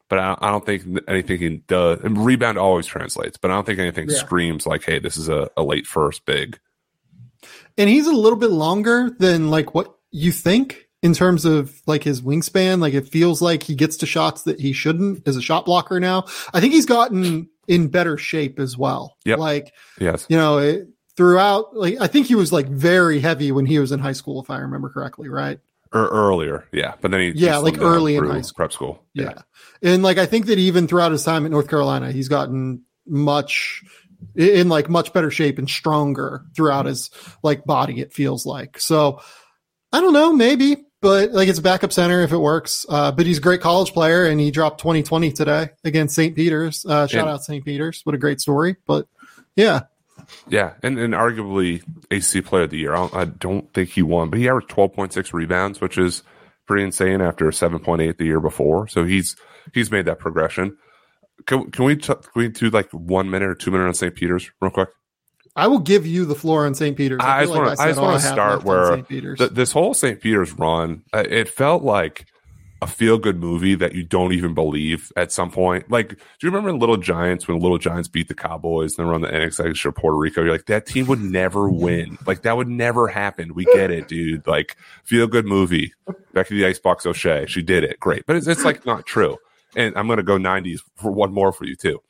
[0.10, 2.00] But I, I don't think anything does.
[2.02, 4.18] And rebound always translates, but I don't think anything Yeah.
[4.18, 6.60] screams like, "Hey, this is a, a late first big."
[7.78, 12.04] and he's a little bit longer than like what you think in terms of like
[12.04, 15.42] his wingspan like it feels like he gets to shots that he shouldn't as a
[15.42, 19.38] shot blocker now i think he's gotten in better shape as well Yep.
[19.40, 20.88] like Yes, you know it,
[21.18, 24.42] throughout like i think he was like very heavy when he was in high school
[24.42, 25.60] if i remember correctly right
[25.94, 26.96] or earlier, yeah.
[27.02, 28.56] But then he Yeah, like early in high school.
[28.56, 29.04] prep school.
[29.14, 29.42] yeah.
[29.82, 33.84] and like i think that even throughout his time at north carolina he's gotten much
[34.36, 37.10] in like much better shape and stronger throughout his
[37.44, 39.20] like body it feels like so
[39.92, 43.26] i don't know maybe but like it's a backup center if it works uh but
[43.26, 47.22] he's a great college player and he dropped 2020 today against st peter's uh shout
[47.22, 49.08] And- out st peter's what a great story but
[49.56, 49.82] yeah
[50.48, 52.94] Yeah, and, and arguably AC Player of the Year.
[52.94, 55.98] I don't, I don't think he won, but he averaged twelve point six rebounds, which
[55.98, 56.24] is
[56.66, 58.88] pretty insane after seven point eight the year before.
[58.88, 59.36] So he's
[59.74, 60.78] he's made that progression.
[61.46, 64.16] Can, can we t- can we do like one minute or two minute on St.
[64.16, 64.90] Peter's real quick?
[65.56, 68.64] i will give you the floor on st peter's I I just all wanna start
[68.64, 69.02] where.
[69.04, 70.20] Th- this whole St.
[70.20, 72.26] Peter's run, uh, it felt like
[72.86, 75.90] a feel good movie that you don't even believe at some point.
[75.90, 79.16] Like, do you remember Little Giants when Little Giants beat the Cowboys and they were
[79.16, 80.44] on the annexation of Puerto Rico?
[80.44, 82.20] You're like, that team would never win.
[82.28, 83.56] Like, that would never happen.
[83.56, 84.46] We get it, dude.
[84.46, 85.94] Like, feel good movie.
[86.34, 87.48] Back to the Icebox O'Shea.
[87.48, 88.00] She did it.
[88.00, 88.28] Great.
[88.28, 89.38] But it's, it's like not true.
[89.76, 92.04] And I'm going to go 90s for one more for you, too.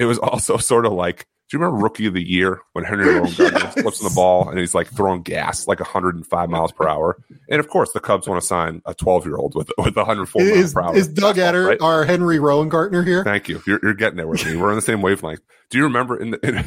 [0.00, 3.06] It was also sort of like, do you remember Rookie of the Year when Henry
[3.14, 3.74] Rowan Yes.
[3.80, 7.16] flips on the ball and he's like throwing gas like 105 miles per hour?
[7.48, 10.42] And of course, the Cubs want to sign a 12 year old with with 104
[10.42, 10.96] miles is, per hour.
[10.96, 11.80] is doug Edert right?
[11.80, 13.62] our henry rowengartner here Thank you.
[13.66, 14.56] You're, you're getting there with me.
[14.56, 15.40] We're on the same wavelength.
[15.70, 16.40] Do you remember in the?
[16.46, 16.62] In, uh,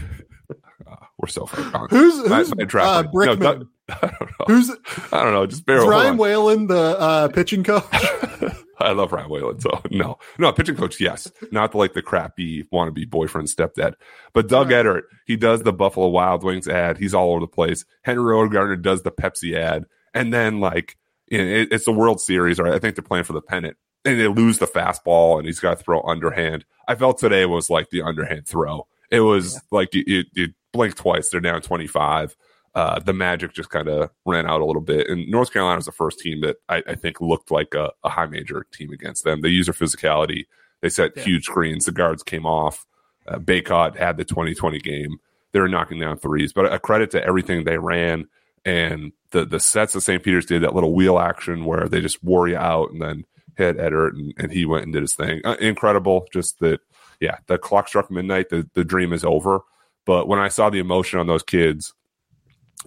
[1.17, 1.87] we're so far gone.
[1.89, 3.67] who's My- who's my uh, draft- no, brickman Doug-
[4.01, 4.45] I don't know.
[4.47, 4.71] who's
[5.11, 5.45] I don't know.
[5.45, 7.83] Just bear is ryan whalen the uh pitching coach
[8.79, 9.59] I love Ryan Whalen.
[9.59, 10.99] So no, no pitching coach.
[10.99, 13.95] Yes, not like the crappy wannabe boyfriend stepdad,
[14.33, 14.85] but Doug right.
[14.85, 15.01] Edert.
[15.25, 16.97] He does the Buffalo Wild Wings ad.
[16.97, 17.85] He's all over the place.
[18.03, 22.73] Henry Rowengartner does the Pepsi ad, and then like it, it's the World Series, right?
[22.73, 25.77] I think they're playing for the pennant, and they lose the fastball, and he's got
[25.77, 26.65] to throw underhand.
[26.87, 28.87] I felt today was like the underhand throw.
[29.11, 29.59] It was yeah.
[29.71, 32.35] like you, you, you blink twice, they're down twenty five
[32.75, 35.09] uh, the magic just kind of ran out a little bit.
[35.09, 38.09] And North Carolina was the first team that I, I think looked like a, a,
[38.09, 39.41] high major team against them.
[39.41, 40.45] They used their physicality.
[40.81, 41.23] They set yeah.
[41.23, 41.85] huge screens.
[41.85, 42.85] The guards came off.
[43.27, 45.17] Uh, Bacot had the 2020 game.
[45.51, 46.53] They were knocking down threes.
[46.53, 48.27] But a credit to everything they ran
[48.65, 50.21] and the the sets that St.
[50.21, 53.25] Peter's did, that little wheel action where they just wore you out and then
[53.57, 55.41] hit Edert and, and he went and did his thing.
[55.43, 56.27] Uh, incredible.
[56.31, 56.79] Just that,
[57.19, 58.49] yeah, the clock struck midnight.
[58.49, 59.61] The, the dream is over.
[60.05, 61.93] But when I saw the emotion on those kids,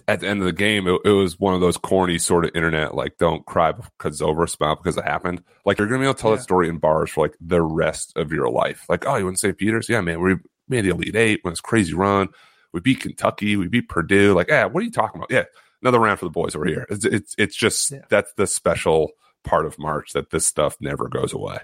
[0.07, 2.51] at the end of the game, it, it, was one of those corny sort of
[2.55, 5.43] internet, like don't cry because it's over, smile because it happened.
[5.65, 6.37] Like you're gonna be able to tell yeah.
[6.37, 8.85] that story in bars for like the rest of your life.
[8.89, 9.57] Like, oh, you went to St.
[9.57, 9.89] Peter's?
[9.89, 10.35] Yeah, man, we
[10.67, 12.29] made the Elite Eight when it's crazy run.
[12.73, 14.33] We beat Kentucky, we beat Purdue.
[14.33, 15.31] Like, yeah, what are you talking about?
[15.31, 15.43] Yeah,
[15.81, 16.87] another round for the boys over here.
[16.89, 18.01] It's it's, it's just yeah.
[18.09, 19.11] that's the special
[19.43, 21.59] part of March that this stuff never goes away.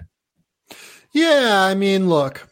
[1.12, 2.48] Yeah, I mean, look,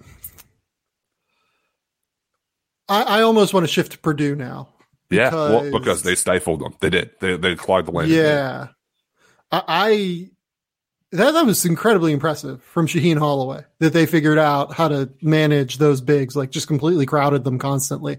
[2.88, 4.70] I, I almost want to shift to Purdue now
[5.10, 6.74] yeah, well, because they stifled them.
[6.80, 7.10] They did.
[7.20, 8.08] They they clogged the lane.
[8.08, 8.68] Yeah,
[9.50, 10.30] I, I
[11.12, 15.78] that that was incredibly impressive from Shaheen Holloway that they figured out how to manage
[15.78, 18.18] those bigs, like just completely crowded them constantly.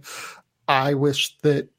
[0.68, 1.70] I wish that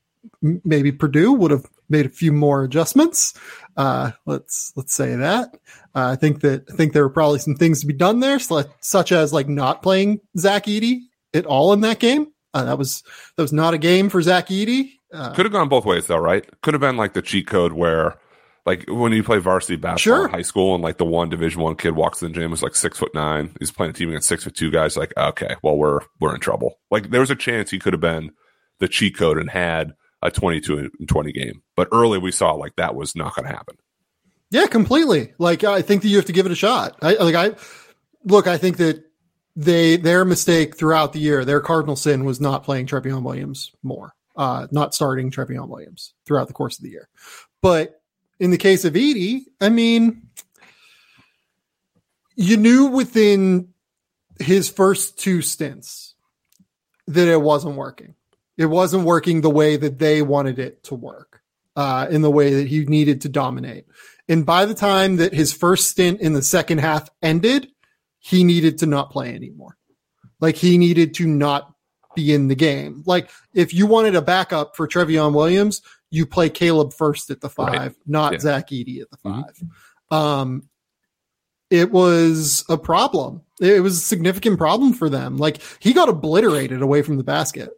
[0.43, 3.35] maybe Purdue would have made a few more adjustments.
[3.77, 5.55] Uh, let's let's say that.
[5.95, 8.39] Uh, I think that I think there were probably some things to be done there,
[8.39, 11.03] such as like not playing Zach Edey
[11.35, 12.29] at all in that game.
[12.55, 13.03] Uh, that was
[13.37, 14.93] that was not a game for Zach Edey.
[15.13, 16.45] Uh, Could have gone both ways though, right?
[16.63, 18.19] Could have been like the cheat code where
[18.67, 20.25] like when you play varsity basketball sure.
[20.27, 22.63] in high school and like the one division one kid walks in the gym is
[22.63, 23.55] like six foot nine.
[23.59, 26.41] He's playing a team against six foot two guys, like, okay, well we're we're in
[26.41, 26.79] trouble.
[26.91, 28.31] Like there was a chance he could have been
[28.79, 31.63] the cheat code and had a 22 and 20 game.
[31.77, 33.77] But early we saw like that was not going to happen.
[34.51, 35.33] Yeah, completely.
[35.39, 36.99] Like I think that you have to give it a shot.
[37.03, 37.57] I like I
[38.25, 39.03] look, I think that
[39.57, 44.15] they their mistake throughout the year, their cardinal sin was not playing Trevion Williams more
[44.41, 47.11] uh, not starting Trevion Williams throughout the course of the year.
[47.61, 48.01] But
[48.39, 50.29] in the case of Edey, I mean,
[52.37, 53.75] you knew within
[54.39, 56.15] his first two stints
[57.07, 58.15] that it wasn't working.
[58.57, 61.43] It wasn't working the way that they wanted it to work,
[61.77, 63.85] uh, in the way that he needed to dominate.
[64.27, 67.69] And by the time that his first stint in the second half ended,
[68.19, 69.77] he needed to not play anymore.
[70.41, 71.75] Like he needed to not
[72.15, 73.03] be in the game.
[73.07, 77.49] Like if you wanted a backup for Trevion Williams, you play Caleb Furst at the
[77.49, 77.95] five, right.
[78.07, 78.39] not yeah.
[78.41, 79.43] Zach Edey at the mm-hmm.
[79.43, 80.15] 5 mm-hmm.
[80.15, 80.69] Um,
[81.71, 83.43] it was a problem.
[83.61, 85.37] It was a significant problem for them.
[85.37, 87.71] Like he got obliterated away from the basket.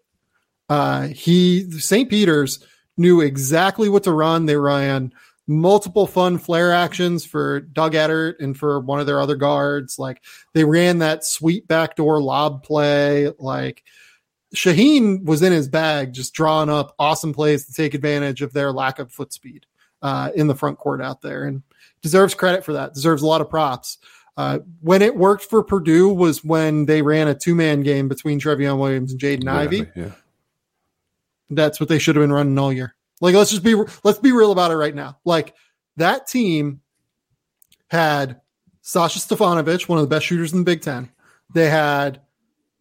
[0.68, 2.08] Uh, he St.
[2.08, 2.64] Peter's
[2.96, 4.46] knew exactly what to run.
[4.46, 5.12] They ran
[5.46, 9.98] multiple fun flare actions for Doug Edert and for one of their other guards.
[9.98, 10.22] Like
[10.54, 13.30] they ran that sweet backdoor lob play.
[13.38, 13.82] Like
[14.54, 18.72] Shaheen was in his bag, just drawing up awesome plays to take advantage of their
[18.72, 19.66] lack of foot speed
[20.02, 21.62] uh, in the front court out there, and
[22.02, 22.94] deserves credit for that.
[22.94, 23.98] Deserves a lot of props.
[24.36, 28.40] Uh, when it worked for Purdue was when they ran a two man game between
[28.40, 29.86] Trevion Williams and Jaden Ivey.
[29.94, 30.12] Yeah.
[31.50, 32.94] That's what they should have been running all year.
[33.20, 33.74] Like, let's just be
[34.04, 35.18] let's be real about it right now.
[35.24, 35.54] Like
[35.96, 36.80] that team
[37.88, 38.40] had
[38.80, 41.10] Sasha Stefanovic, one of the best shooters in the Big Ten.
[41.54, 42.22] They had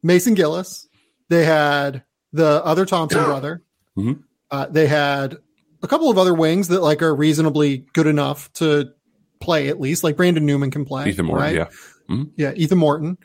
[0.02, 0.88] Mason Gillis,
[1.32, 2.04] they had
[2.34, 3.64] the other Thompson brother.
[3.98, 4.22] Mm-hmm.
[4.50, 5.36] Uh, they had
[5.84, 8.94] a couple of other wings that like are reasonably good enough to
[9.42, 10.02] play at least.
[10.02, 11.10] Like Brandon Newman can play.
[11.10, 11.56] Ethan Morton, right?
[11.56, 11.66] yeah,
[12.10, 12.24] mm-hmm.
[12.38, 12.54] yeah.
[12.56, 13.18] Ethan Morton.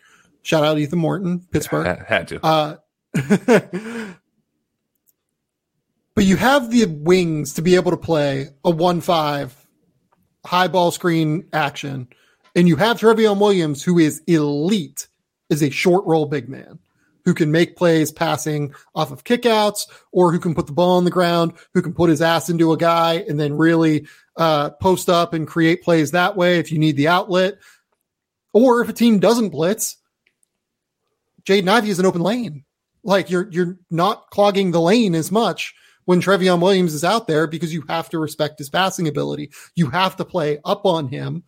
[0.42, 1.86] Shout out Ethan Morton, Pittsburgh.
[1.86, 2.44] Yeah, had to.
[2.44, 2.76] Uh,
[6.16, 9.54] but you have the wings to be able to play a one-five
[10.44, 12.08] high ball screen action,
[12.56, 15.06] and you have Trevion Williams, who is elite,
[15.48, 16.80] is a short roll big man
[17.26, 21.04] who can make plays passing off of kickouts or who can put the ball on
[21.04, 24.06] the ground, who can put his ass into a guy and then really
[24.36, 27.56] uh, post up and create plays that way if you need the outlet.
[28.54, 29.96] Or if a team doesn't blitz,
[31.42, 32.64] Jaden Ivey is an open lane.
[33.02, 35.74] Like you're you're not clogging the lane as much
[36.04, 39.50] when Trevion Williams is out there because you have to respect his passing ability.
[39.74, 41.42] You have to play up on him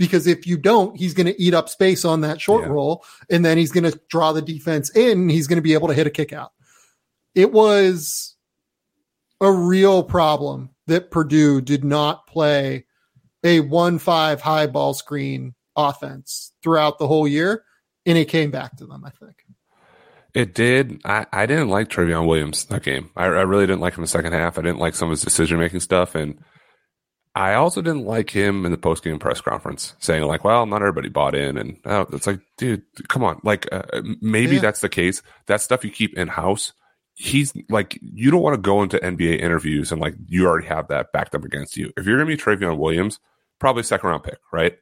[0.00, 2.70] because if you don't, he's going to eat up space on that short yeah.
[2.70, 5.28] roll and then he's going to draw the defense in.
[5.28, 6.52] he's going to be able to hit a kick out.
[7.34, 8.34] It was
[9.42, 12.86] a real problem that Purdue did not play
[13.44, 17.62] a one five high ball screen offense throughout the whole year,
[18.06, 19.04] and it came back to them.
[19.04, 19.36] I think
[20.34, 21.00] it did.
[21.04, 23.10] I, I didn't like Trevion Williams that game.
[23.16, 24.58] I, I really didn't like him in the second half.
[24.58, 26.38] I didn't like some of his decision making stuff, and
[27.34, 30.82] I also didn't like him in the post game press conference saying like, "Well, not
[30.82, 33.40] everybody bought in," and oh, it's like, dude, come on.
[33.44, 34.60] Like, uh, maybe yeah.
[34.60, 35.22] that's the case.
[35.46, 36.72] That stuff you keep in house.
[37.14, 40.88] He's like, you don't want to go into NBA interviews and like you already have
[40.88, 41.92] that backed up against you.
[41.96, 43.20] If you're going to be Trevion Williams,
[43.58, 44.78] probably second round pick, right?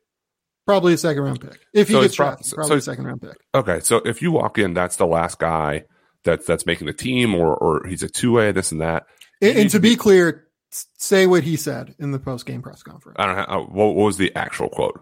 [0.64, 1.58] Probably a second round pick.
[1.74, 3.36] If he so gets drafted, probably so, a second round pick.
[3.54, 5.84] Okay, so if you walk in, that's the last guy
[6.24, 9.06] that's that's making the team, or or he's a two way, this and that.
[9.40, 13.16] And, and to be clear, say what he said in the post game press conference.
[13.18, 13.42] I don't know.
[13.42, 15.00] Uh, what, what was the actual quote?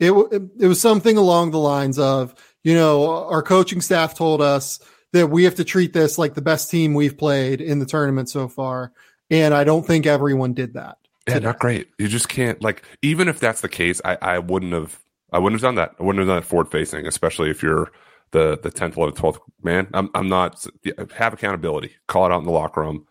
[0.00, 4.42] It, it, it was something along the lines of, you know, our coaching staff told
[4.42, 4.80] us
[5.12, 8.28] that we have to treat this like the best team we've played in the tournament
[8.28, 8.92] so far,
[9.30, 10.98] and I don't think everyone did that.
[11.28, 11.88] Yeah, not great.
[11.98, 15.00] You just can't like even if that's the case, I, I wouldn't have
[15.32, 15.94] I wouldn't have done that.
[15.98, 17.92] I wouldn't have done that forward facing, especially if you're
[18.32, 19.86] the the tenth, eleventh, twelfth man.
[19.94, 20.66] I'm I'm not
[21.14, 21.92] have accountability.
[22.08, 23.06] Call it out in the locker room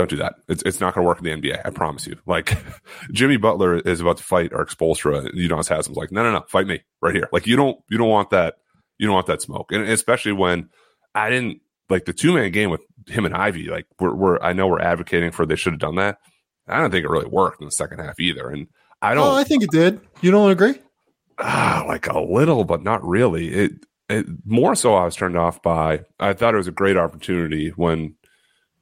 [0.00, 0.34] don't do that.
[0.48, 1.60] It's it's not going to work in the NBA.
[1.64, 2.18] I promise you.
[2.26, 2.56] Like
[3.12, 6.44] Jimmy Butler is about to fight Erik Spoelstra, and Udonis Haslem's like, no, no, no,
[6.48, 7.28] fight me right here.
[7.32, 8.56] Like you don't you don't want that
[8.98, 10.68] you don't want that smoke, and especially when
[11.14, 13.68] I didn't like the two man game with him and Ivey.
[13.68, 16.18] Like we're, we're I know we're advocating for they should have done that.
[16.68, 18.68] I don't think it really worked in the second half either, and
[19.02, 19.26] I don't.
[19.26, 20.00] Oh, I think it did.
[20.20, 20.74] You don't agree?
[21.38, 23.48] Ah, like a little, but not really.
[23.48, 23.72] It,
[24.08, 24.94] it more so.
[24.94, 26.04] I was turned off by.
[26.18, 28.14] I thought it was a great opportunity when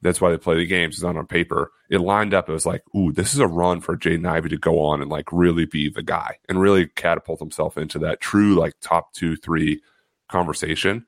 [0.01, 0.95] that's why they play the games.
[0.95, 1.71] It's not on paper.
[1.89, 2.49] It lined up.
[2.49, 5.09] It was like, ooh, this is a run for Jaden Ivey to go on and
[5.09, 9.35] like really be the guy and really catapult himself into that true like top two,
[9.35, 9.81] three
[10.29, 11.05] conversation.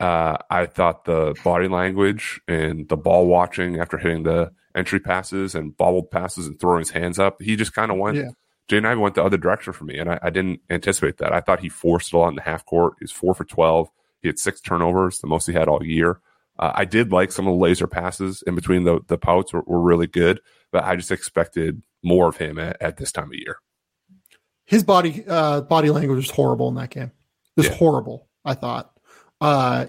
[0.00, 5.54] Uh, I thought the body language and the ball watching after hitting the entry passes
[5.54, 8.16] and bobbled passes and throwing his hands up, he just kind of went.
[8.16, 8.30] Yeah.
[8.68, 11.34] Jaden Ivey went the other direction for me, and I, I, didn't anticipate that.
[11.34, 12.94] I thought he forced it a lot in the half court.
[12.98, 13.90] He was four for twelve.
[14.22, 16.18] He had six turnovers, the most he had all year.
[16.58, 19.62] Uh, I did like some of the laser passes in between the the pouts were,
[19.66, 20.40] were really good,
[20.70, 23.58] but I just expected more of him at, at this time of year.
[24.64, 27.10] His body uh, body language was horrible in that game.
[27.56, 27.74] It was yeah.
[27.74, 28.28] horrible.
[28.44, 28.90] I thought.
[29.40, 29.86] Uh,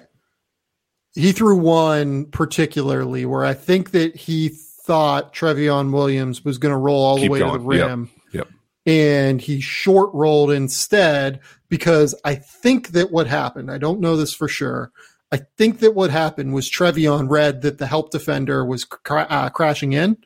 [1.13, 6.77] he threw one particularly where I think that he thought Trevion Williams was going to
[6.77, 7.53] roll all Keep the way going.
[7.53, 8.09] to the rim.
[8.33, 8.47] Yep.
[8.47, 8.47] yep.
[8.85, 11.39] And he short rolled instead
[11.69, 14.91] because I think that what happened, I don't know this for sure,
[15.31, 19.49] I think that what happened was Trevion read that the help defender was cra- uh,
[19.49, 20.17] crashing in.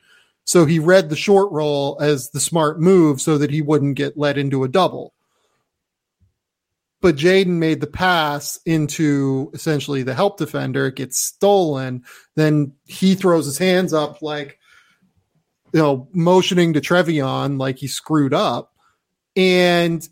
[0.44, 4.18] So he read the short roll as the smart move so that he wouldn't get
[4.18, 5.14] led into a double.
[7.00, 10.86] But Jaden made the pass into essentially the help defender.
[10.86, 12.04] It gets stolen.
[12.36, 14.58] Then he throws his hands up like,
[15.72, 18.74] you know, motioning to Trevion like he screwed up.
[19.34, 20.06] And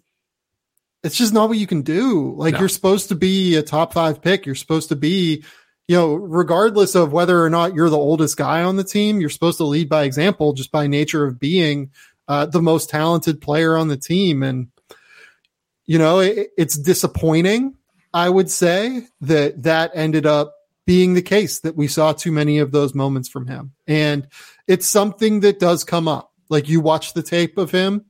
[1.02, 2.34] it's just not what you can do.
[2.36, 2.60] Like no.
[2.60, 4.46] you're supposed to be a top five pick.
[4.46, 5.44] You're supposed to be,
[5.86, 9.30] you know, regardless of whether or not you're the oldest guy on the team, you're
[9.30, 11.90] supposed to lead by example just by nature of being
[12.26, 14.42] uh, the most talented player on the team.
[14.42, 14.68] And,
[15.86, 17.76] you know, it, it's disappointing,
[18.12, 22.58] I would say, that that ended up being the case, that we saw too many
[22.58, 23.72] of those moments from him.
[23.86, 24.26] And
[24.66, 26.32] it's something that does come up.
[26.48, 28.06] Like you watch the tape of him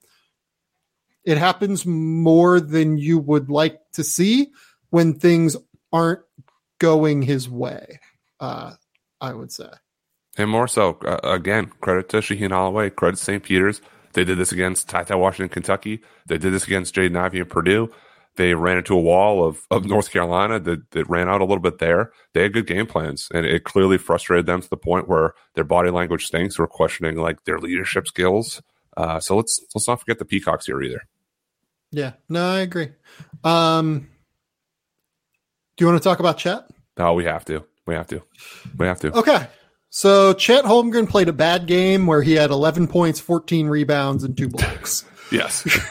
[1.25, 4.49] it happens more than you would like to see
[4.91, 5.57] when things
[5.93, 6.21] aren't
[6.79, 8.01] going his way.
[8.41, 8.73] Uh,
[9.21, 9.71] I would say.
[10.37, 13.43] And more so, uh, again, credit to Shaheen Holloway, credit to St.
[13.43, 13.81] Peter's.
[14.13, 16.01] They did this against Ty Washington, Kentucky.
[16.27, 17.93] They did this against Jaden Ivey and Purdue.
[18.37, 21.63] They ran into a wall of, of North Carolina that, that ran out a little
[21.63, 22.13] bit there.
[22.35, 25.65] They had good game plans, and it clearly frustrated them to the point where their
[25.65, 26.59] body language stinks.
[26.59, 28.63] We're questioning like their leadership skills.
[28.99, 31.03] Uh, so let's let's not forget the Peacocks here either.
[31.93, 32.89] Yeah, no, I agree.
[33.45, 34.09] Um,
[35.77, 36.69] do you want to talk about Chet?
[36.99, 37.65] No, we have to.
[37.87, 38.23] We have to.
[38.77, 39.13] We have to.
[39.17, 39.47] Okay.
[39.91, 44.37] So Chet Holmgren played a bad game where he had 11 points, 14 rebounds, and
[44.37, 45.05] two blocks.
[45.33, 45.63] yes.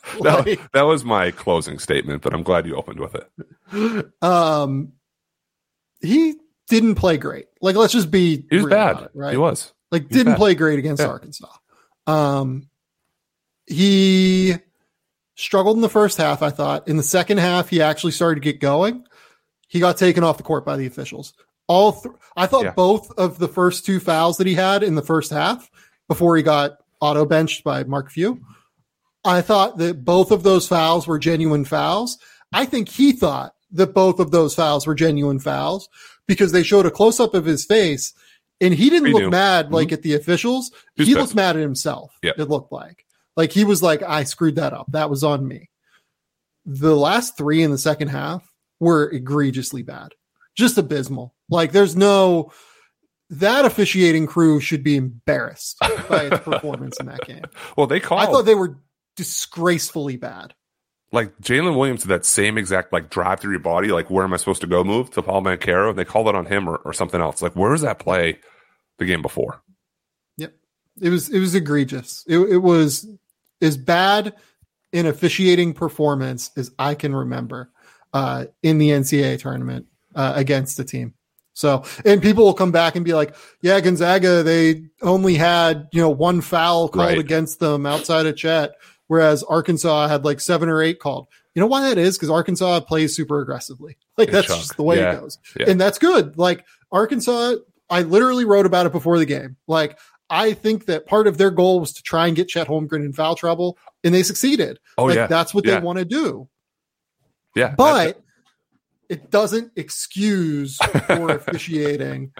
[0.22, 4.12] that, that was my closing statement, but I'm glad you opened with it.
[4.22, 4.94] Um,
[6.00, 6.36] he
[6.68, 7.46] didn't play great.
[7.60, 8.46] Like, let's just be.
[8.48, 9.02] He was bad.
[9.02, 9.32] It, right?
[9.32, 9.74] He was.
[9.92, 11.08] Like, didn't play great against yeah.
[11.08, 11.46] Arkansas.
[12.06, 12.68] Um,
[13.66, 14.54] he
[15.34, 16.88] struggled in the first half, I thought.
[16.88, 19.04] In the second half, he actually started to get going.
[19.68, 21.34] He got taken off the court by the officials.
[21.68, 22.70] All th- I thought yeah.
[22.72, 25.70] both of the first two fouls that he had in the first half
[26.08, 28.40] before he got auto benched by Mark Few.
[29.24, 32.18] I thought that both of those fouls were genuine fouls.
[32.52, 35.88] I think he thought that both of those fouls were genuine fouls
[36.28, 38.14] because they showed a close up of his face
[38.60, 39.94] and he didn't look mad like mm-hmm.
[39.94, 40.70] at the officials.
[40.94, 42.16] He, he looked mad at himself.
[42.22, 42.38] Yep.
[42.38, 43.04] It looked like.
[43.36, 44.86] Like he was like, I screwed that up.
[44.92, 45.68] That was on me.
[46.64, 48.46] the last three in the second half
[48.80, 50.12] were egregiously bad,
[50.54, 51.34] just abysmal.
[51.48, 52.52] Like there's no
[53.30, 55.78] that officiating crew should be embarrassed
[56.08, 57.44] by its performance in that game.
[57.76, 58.22] Well, they called.
[58.22, 58.78] I thought they were
[59.16, 60.54] disgracefully bad.
[61.16, 64.34] Like Jalen Williams did that same exact like drive through your body, like where am
[64.34, 66.76] I supposed to go move to Paolo Banchero, and they called it on him or,
[66.84, 67.40] or something else.
[67.40, 68.38] Like where was that play
[68.98, 69.62] the game before?
[70.36, 70.52] Yep,
[71.00, 72.22] it was it was egregious.
[72.28, 73.08] It, it was
[73.62, 74.34] as bad
[74.92, 77.70] in officiating performance as I can remember
[78.12, 81.14] uh, in the NCAA tournament uh, against the team.
[81.54, 86.02] So, and people will come back and be like, "Yeah, Gonzaga, they only had you
[86.02, 87.18] know one foul called Right.
[87.18, 88.72] against them outside of Chet,
[89.08, 92.16] whereas Arkansas had like seven or eight called." You know why that is?
[92.18, 93.96] Because Arkansas plays super aggressively.
[94.18, 94.60] Like that's chunk.
[94.60, 95.12] just the way Yeah.
[95.12, 95.66] it goes, Yeah.
[95.70, 96.38] and that's good.
[96.38, 97.56] Like Arkansas,
[97.90, 99.56] I literally wrote about it before the game.
[99.66, 99.98] Like
[100.30, 103.12] I think that part of their goal was to try and get Chet Holmgren in
[103.12, 104.78] foul trouble, and they succeeded.
[104.96, 105.78] Oh like yeah, that's what Yeah.
[105.80, 106.48] they want to do.
[107.54, 107.74] yeah.
[107.76, 108.22] But
[109.10, 112.32] it doesn't excuse poor officiating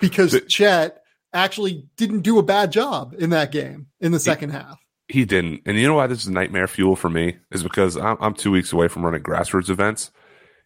[0.00, 1.02] because The- Chet
[1.32, 4.78] actually didn't do a bad job in that game in the second half.
[5.08, 5.62] He didn't.
[5.66, 7.36] And you know why this is nightmare fuel for me?
[7.50, 10.10] Is because I'm, I'm two weeks away from running grassroots events.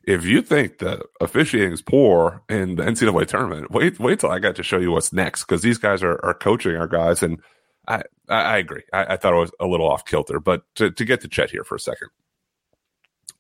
[0.05, 4.39] If you think the officiating is poor in the NCAA tournament, wait wait till I
[4.39, 7.23] got to show you what's next because these guys are, are coaching our guys.
[7.23, 7.41] And
[7.87, 8.85] I, I, I agree.
[8.93, 10.39] I, I thought it was a little off kilter.
[10.39, 12.09] But to, to get to Chet here for a second,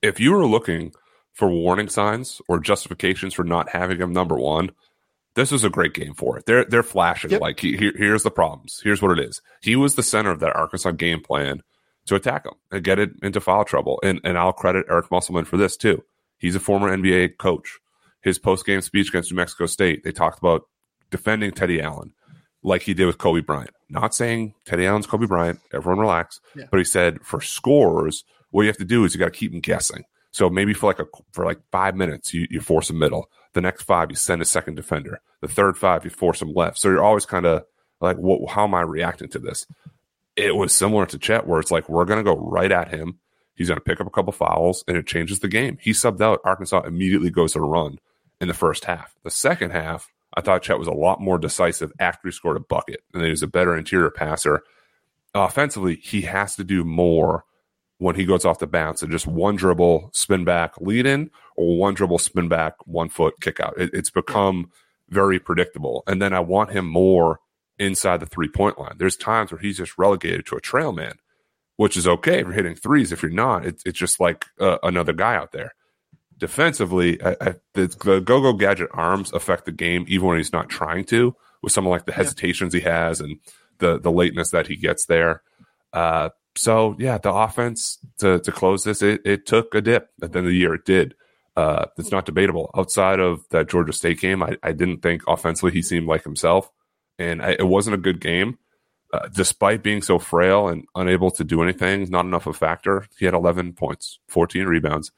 [0.03, 0.93] if you were looking
[1.33, 4.73] for warning signs or justifications for not having him number one,
[5.39, 6.45] this is a great game for it.
[6.47, 7.41] They're they're flashing Yep.
[7.41, 8.81] like he, here, here's the problems.
[8.85, 9.41] Here's what it is.
[9.63, 11.63] He was the center of that Arkansas game plan
[12.07, 14.01] to attack him and get it into foul trouble.
[14.03, 16.03] And and I'll credit Eric Musselman for this too.
[16.39, 17.79] He's a former NBA coach.
[18.21, 20.63] His post game speech against New Mexico State, they talked about
[21.11, 22.13] defending Teddy Allen
[22.63, 23.71] like he did with Kobe Bryant.
[23.89, 25.61] Not saying Teddy Allen's Kobe Bryant.
[25.73, 26.41] Everyone relax.
[26.57, 26.65] Yeah.
[26.71, 29.53] But he said for scorers, what you have to do is you got to keep
[29.53, 30.05] them guessing.
[30.31, 33.31] So maybe for like a for like five minutes, you, you force a middle.
[33.59, 35.21] The next five, you send a second defender.
[35.41, 36.79] The third five, you force them left.
[36.79, 37.65] So you're always kind of
[38.01, 38.49] like, what?
[38.49, 39.67] How am I reacting to this?
[40.37, 43.19] It was similar to Chet, where it's like we're going to go right at him.
[43.57, 45.77] He's going to pick up a couple fouls, and it changes the game.
[45.81, 46.39] He subbed out.
[46.45, 47.99] Arkansas immediately goes to run
[48.41, 49.17] in the first half.
[49.25, 52.61] The second half, I thought Chet was a lot more decisive after he scored a
[52.61, 54.63] bucket, and he was a better interior passer.
[55.35, 57.45] Offensively, he has to do more
[57.99, 61.77] when he goes off the bounce and just one dribble, spin back, lead in, or
[61.77, 63.75] one dribble, spin back, one foot kick out.
[63.77, 64.71] It, it's become
[65.09, 66.05] very predictable.
[66.07, 67.41] And then I want him more
[67.79, 68.95] inside the three point line.
[68.99, 71.15] There's times where he's just relegated to a trail man,
[71.77, 73.13] which is okay if you're hitting threes.
[73.13, 75.75] If you're not, it's, it's just like uh, another guy out there.
[76.37, 80.53] Defensively, I, I, the, the go go gadget arms affect the game even when he's
[80.53, 83.41] not trying to, with some of like the hesitations he has and
[83.79, 85.43] the the lateness that he gets there.
[85.93, 86.29] Uh,
[86.59, 90.39] so yeah, the offense to to close this, it, it took a dip at the
[90.39, 90.75] end of the year.
[90.75, 91.15] It did.
[91.57, 92.71] Uh, it's not debatable.
[92.77, 96.71] Outside of that Georgia State game, I, I didn't think offensively he seemed like himself,
[97.19, 98.59] and I, it wasn't a good game.
[99.11, 103.07] Uh, despite being so frail and unable to do anything, not enough of a factor.
[103.19, 105.13] He had 11 points, 14 rebounds,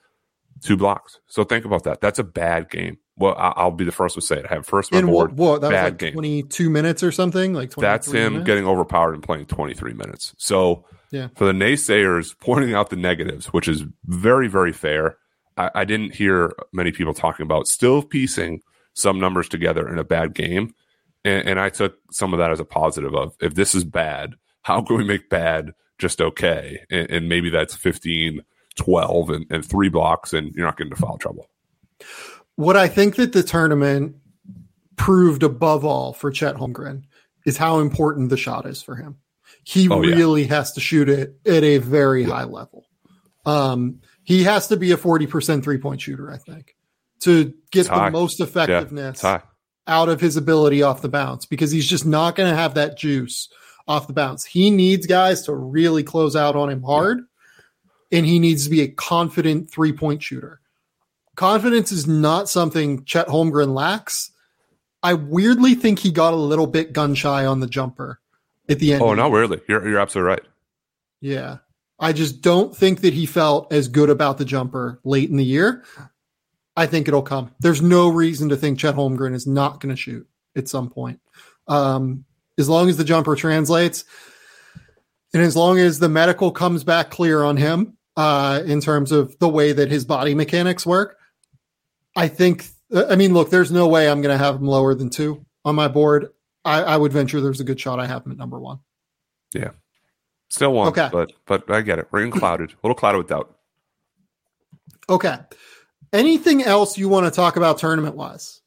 [0.62, 1.18] two blocks.
[1.26, 2.00] So think about that.
[2.00, 2.98] That's a bad game.
[3.16, 4.46] Well, I, I'll be the first to say it.
[4.48, 6.12] I have first on In what, what that was bad like game.
[6.12, 8.46] 22 minutes or something like That's him minutes?
[8.46, 10.34] getting overpowered and playing 23 minutes.
[10.38, 11.28] So Yeah.
[11.34, 15.16] for the naysayers pointing out the negatives, which is very, very fair,
[15.56, 18.62] I, I didn't hear many people talking about still piecing
[18.94, 20.74] some numbers together in a bad game.
[21.24, 24.34] And, and I took some of that as a positive of if this is bad,
[24.62, 26.80] how can we make bad just okay?
[26.90, 28.42] And, and maybe that's 15,
[28.76, 31.48] 12, and, and three blocks, and you're not getting into foul trouble.
[32.56, 34.16] What I think that the tournament
[34.96, 37.04] proved above all for Chet Holmgren
[37.46, 39.16] is how important the shot is for him.
[39.64, 40.16] He Oh, yeah.
[40.16, 42.84] really has to shoot it at a very high level.
[43.46, 46.76] Um, he has to be a 40% three point shooter, I think,
[47.20, 49.42] to get the most effectiveness high.
[49.86, 52.98] out of his ability off the bounce because he's just not going to have that
[52.98, 53.48] juice
[53.88, 54.44] off the bounce.
[54.44, 57.20] He needs guys to really close out on him hard,
[58.12, 60.60] and he needs to be a confident three point shooter.
[61.36, 64.30] Confidence is not something Chet Holmgren lacks.
[65.02, 68.20] I weirdly think he got a little bit gun shy on the jumper
[68.70, 69.02] at the end.
[69.02, 69.60] Oh, not really.
[69.68, 70.42] You're, you're absolutely right.
[71.20, 71.58] yeah.
[72.02, 75.44] I just don't think that he felt as good about the jumper late in the
[75.44, 75.84] year.
[76.74, 77.52] I think it'll come.
[77.60, 80.26] There's no reason to think Chet Holmgren is not going to shoot
[80.56, 81.20] at some point.
[81.68, 82.24] Um,
[82.58, 84.06] as long as the jumper translates
[85.34, 89.38] and as long as the medical comes back clear on him uh, in terms of
[89.38, 91.18] the way that his body mechanics work,
[92.16, 92.64] I think,
[92.94, 95.74] I mean, look, there's no way I'm going to have him lower than two on
[95.74, 96.30] my board.
[96.64, 98.80] I, I would venture there's a good shot I have him at number one.
[99.54, 99.70] Yeah.
[100.48, 101.08] Still one, Okay.
[101.12, 102.08] but but I get it.
[102.10, 103.56] We're getting clouded, a little clouded with doubt.
[105.08, 105.36] Okay.
[106.12, 108.60] Anything else you want to talk about tournament wise?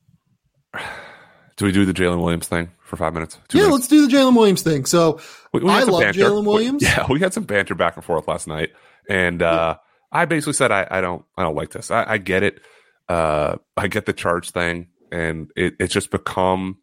[1.56, 3.38] Do we do the Jalen Williams thing for five minutes?
[3.48, 3.82] Two yeah, minutes?
[3.82, 4.86] let's do the Jalen Williams thing.
[4.86, 5.22] So
[5.54, 6.82] we, we I love Jalen Williams.
[6.82, 8.72] We, yeah, we had some banter back and forth last night,
[9.08, 10.20] and uh, yeah.
[10.20, 11.92] I basically said I, I, don't I don't like this.
[11.92, 12.60] I, I get it.
[13.08, 16.80] Uh, I get the charge thing, and it, it's just become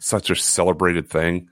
[0.00, 1.48] such a celebrated thing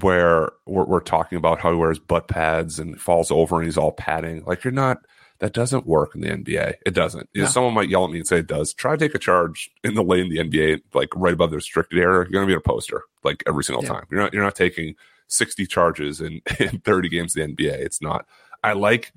[0.00, 3.78] where we're, we're talking about how he wears butt pads and falls over and he's
[3.78, 4.44] all padding.
[4.44, 4.98] Like you're not
[5.40, 6.74] that doesn't work in the NBA.
[6.84, 7.28] It doesn't.
[7.34, 7.46] No.
[7.46, 8.74] Someone might yell at me and say it does.
[8.74, 11.56] Try to take a charge in the lane in the NBA, like right above the
[11.56, 12.24] restricted area.
[12.24, 13.90] You're going to be a poster like every single yeah.
[13.90, 14.06] time.
[14.10, 14.34] You're not.
[14.34, 14.94] You're not taking
[15.28, 17.72] 60 charges in, in 30 games in the NBA.
[17.72, 18.26] It's not.
[18.62, 19.12] I like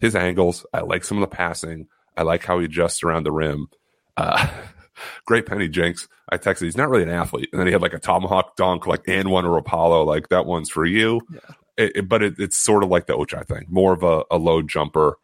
[0.00, 0.64] his angles.
[0.72, 1.88] I like some of the passing.
[2.16, 3.68] I like how he adjusts around the rim.
[4.16, 4.48] Uh,
[5.24, 6.08] great penny jinx.
[6.28, 7.48] I texted, he's not really an athlete.
[7.52, 10.46] And then he had like a tomahawk dunk, like and one or Apollo, like that
[10.46, 11.20] one's for you.
[11.30, 11.40] Yeah.
[11.76, 14.38] It, it, but it, it's sort of like the Ochai thing, more of a, a
[14.38, 15.18] low jumper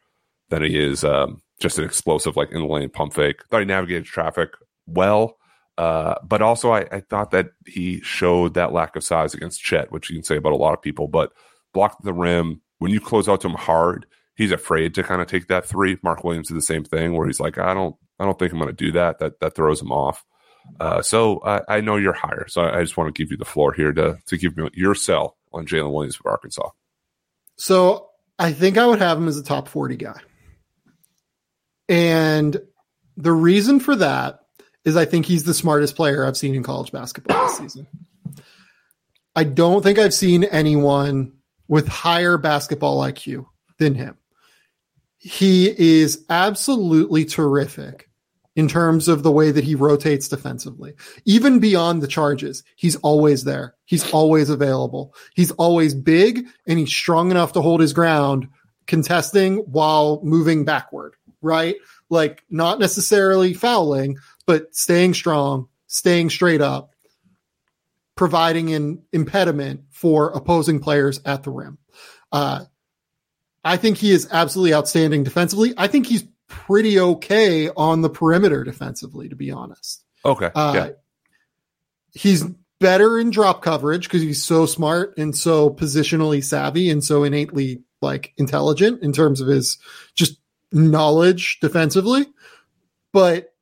[0.51, 3.43] than he is um, just an explosive, like in the lane pump fake.
[3.51, 4.51] Thought he navigated traffic
[4.87, 5.39] well.
[5.79, 9.91] Uh, but also, I, I, thought that he showed that lack of size against Chet,
[9.91, 11.09] which you can say about a lot of people.
[11.09, 11.33] But
[11.73, 15.29] blocked the rim when you close out to him hard, he's afraid to kind of
[15.29, 15.99] take that three.
[16.03, 18.59] Mark Williams did the same thing, where he's like, I don't, I don't think I'm
[18.59, 19.19] going to do that.
[19.19, 20.25] That that throws him off.
[20.79, 23.37] Uh, so I, I, know you're higher, so I, I just want to give you
[23.37, 26.71] the floor here to to give me your sell on Jalen Williams of Arkansas.
[27.57, 30.21] So I think I would have him as a top forty guy.
[31.89, 32.57] And
[33.17, 34.39] the reason for that
[34.85, 37.89] is I think he's the smartest player I've seen in college basketball this season.
[39.35, 41.33] I don't think I've seen anyone
[41.67, 43.47] with higher basketball IQ
[43.79, 44.17] than him.
[45.19, 48.09] He is absolutely terrific
[48.55, 50.95] in terms of the way that he rotates defensively.
[51.25, 53.75] Even beyond the charges, he's always there.
[53.87, 55.15] He's always available.
[55.35, 58.49] He's always big and he's strong enough to hold his ground
[58.87, 61.77] contesting while moving backward right?
[62.09, 64.17] Like not necessarily fouling,
[64.47, 66.95] but staying strong, staying straight up,
[68.17, 71.79] providing an impediment for opposing players at the rim.
[72.31, 72.65] Uh,
[73.65, 75.75] I think he is absolutely outstanding defensively.
[75.77, 80.05] I think he's pretty okay on the perimeter defensively, to be honest.
[80.25, 80.51] Okay.
[80.55, 80.89] Uh, yeah.
[82.13, 82.45] He's
[82.79, 87.83] better in drop coverage because he's so smart and so positionally savvy and so innately
[88.03, 89.79] like intelligent in terms of his
[90.15, 90.37] just
[90.73, 92.27] knowledge defensively,
[93.13, 93.53] but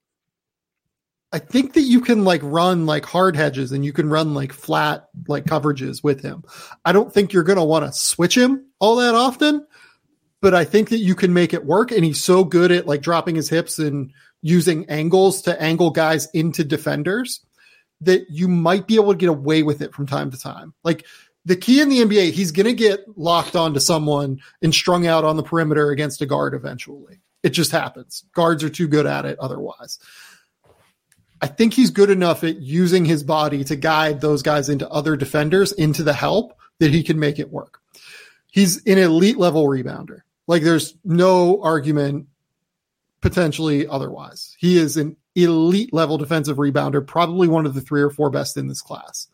[1.32, 4.52] I think that you can like run like hard hedges and you can run like
[4.52, 6.42] flat like coverages with him.
[6.84, 9.64] I don't think you're going to want to switch him all that often,
[10.40, 11.90] but I think that you can make it work.
[11.90, 14.12] And he's so good at like dropping his hips and
[14.42, 17.44] using angles to angle guys into defenders
[18.00, 20.72] that you might be able to get away with it from time to time.
[20.82, 21.06] Like
[21.44, 25.24] the key in the NBA, he's going to get locked onto someone and strung out
[25.24, 27.20] on the perimeter against a guard eventually.
[27.42, 28.24] It just happens.
[28.34, 29.98] Guards are too good at it otherwise.
[31.42, 35.16] I think he's good enough at using his body to guide those guys into other
[35.16, 37.80] defenders into the help that he can make it work.
[38.50, 40.20] He's an elite level rebounder.
[40.50, 42.26] Like there's no argument
[43.20, 44.56] potentially otherwise.
[44.58, 48.56] He is an elite level defensive rebounder, probably one of the three or four best
[48.56, 49.28] in this class.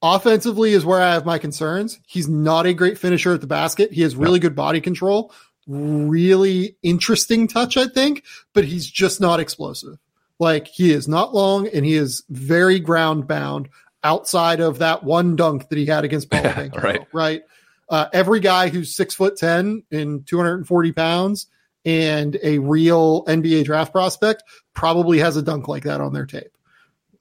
[0.00, 2.00] Offensively is where I have my concerns.
[2.06, 3.92] He's not a great finisher at the basket.
[3.92, 5.34] He has really good body control,
[5.66, 8.24] really interesting touch, I think,
[8.54, 9.98] but he's just not explosive.
[10.38, 13.68] Like he is not long and he is very ground bound
[14.02, 16.42] outside of that one dunk that he had against Paul
[16.74, 17.06] right.
[17.12, 17.42] right?
[17.90, 21.48] Uh, every guy who's six foot 10 and 240 pounds
[21.84, 24.44] and a real NBA draft prospect
[24.74, 26.56] probably has a dunk like that on their tape.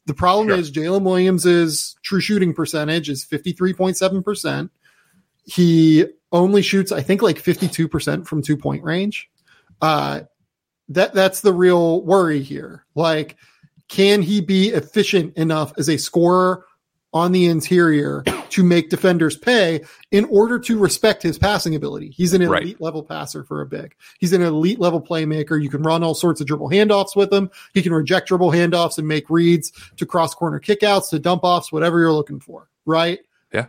[0.06, 0.58] The problem sure.
[0.58, 4.70] is Jalen Williams's true shooting percentage is 53.7%.
[5.46, 9.30] He only shoots, I think, like 52% from two point range.
[9.82, 10.22] Uh,
[10.90, 12.86] that that's the real worry here.
[12.96, 13.38] Like,
[13.88, 16.66] can he be efficient enough as a scorer
[17.14, 19.82] on the interior to make defenders pay
[20.12, 22.10] in order to respect his passing ability.
[22.10, 22.82] He's an elite right.
[22.82, 23.96] level passer for a big.
[24.20, 25.62] He's an elite level playmaker.
[25.62, 27.50] You can run all sorts of dribble handoffs with him.
[27.74, 31.72] He can reject dribble handoffs and make reads to cross corner kickouts, to dump offs,
[31.72, 32.70] whatever you're looking for.
[32.86, 33.20] Right?
[33.54, 33.68] Yeah.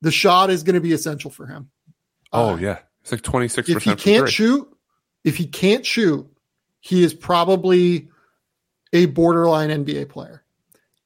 [0.00, 1.70] The shot is going to be essential for him.
[2.32, 2.78] Oh uh, yeah.
[3.02, 3.76] It's like 26%.
[3.76, 4.68] If he can't shoot,
[5.22, 6.28] if he can't shoot,
[6.80, 8.08] he is probably
[8.92, 10.42] a borderline NBA player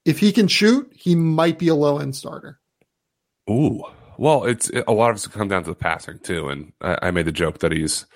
[0.04, 2.58] if he can shoot, he might be a low end starter.
[3.48, 3.82] Ooh,
[4.18, 6.48] well, it's it, a lot of it's come down to the passing too.
[6.48, 8.06] And I, I made the joke that he's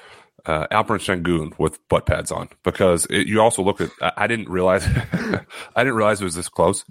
[0.46, 3.90] uh, Alperen Sengun with butt pads on because it, you also look at.
[4.00, 4.86] I, I didn't realize
[5.16, 6.84] I didn't realize it was this close.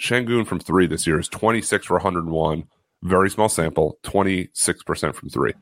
[0.00, 2.64] Sengun from three this year is twenty six for one hundred one.
[3.02, 5.52] Very small sample, twenty six percent from three.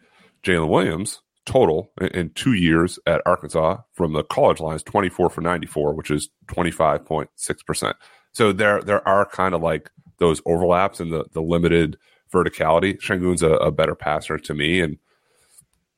[0.44, 5.40] Jalen Williams total in, in two years at Arkansas from the college lines 24 for
[5.40, 7.94] 94, which is 25.6%.
[8.32, 11.98] So there there are kind of like those overlaps and the, the limited
[12.32, 12.98] verticality.
[13.00, 14.98] Sengun's a, a better passer to me and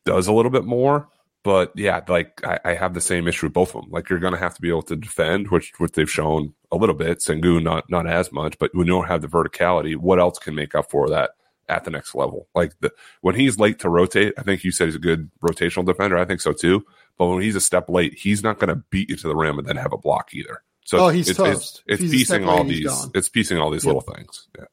[0.04, 1.08] does a little bit more.
[1.42, 3.90] But yeah, like I, I, have the same issue with both of them.
[3.90, 6.76] Like you're going to have to be able to defend, which which they've shown a
[6.76, 7.18] little bit.
[7.18, 10.54] Sengun not not as much, but when you don't have the verticality, what else can
[10.54, 11.32] make up for that
[11.68, 12.48] at the next level?
[12.54, 12.90] Like the
[13.20, 16.16] when he's late to rotate, I think you said he's a good rotational defender.
[16.16, 16.82] I think so too.
[17.18, 19.58] But when he's a step late, he's not going to beat you to the rim
[19.58, 20.62] and then have a block either.
[20.84, 21.82] So oh, he's it's, toast.
[21.86, 23.08] It's, it's piecing all these.
[23.14, 23.94] It's piecing all these yep.
[23.94, 24.48] little things.
[24.56, 24.64] Yeah.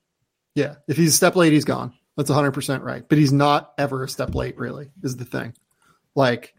[0.55, 0.75] Yeah.
[0.87, 1.93] If he's a step late, he's gone.
[2.17, 3.07] That's 100 percent right.
[3.07, 4.57] But he's not ever a step late.
[4.57, 5.53] Really, is the thing.
[6.13, 6.53] Like,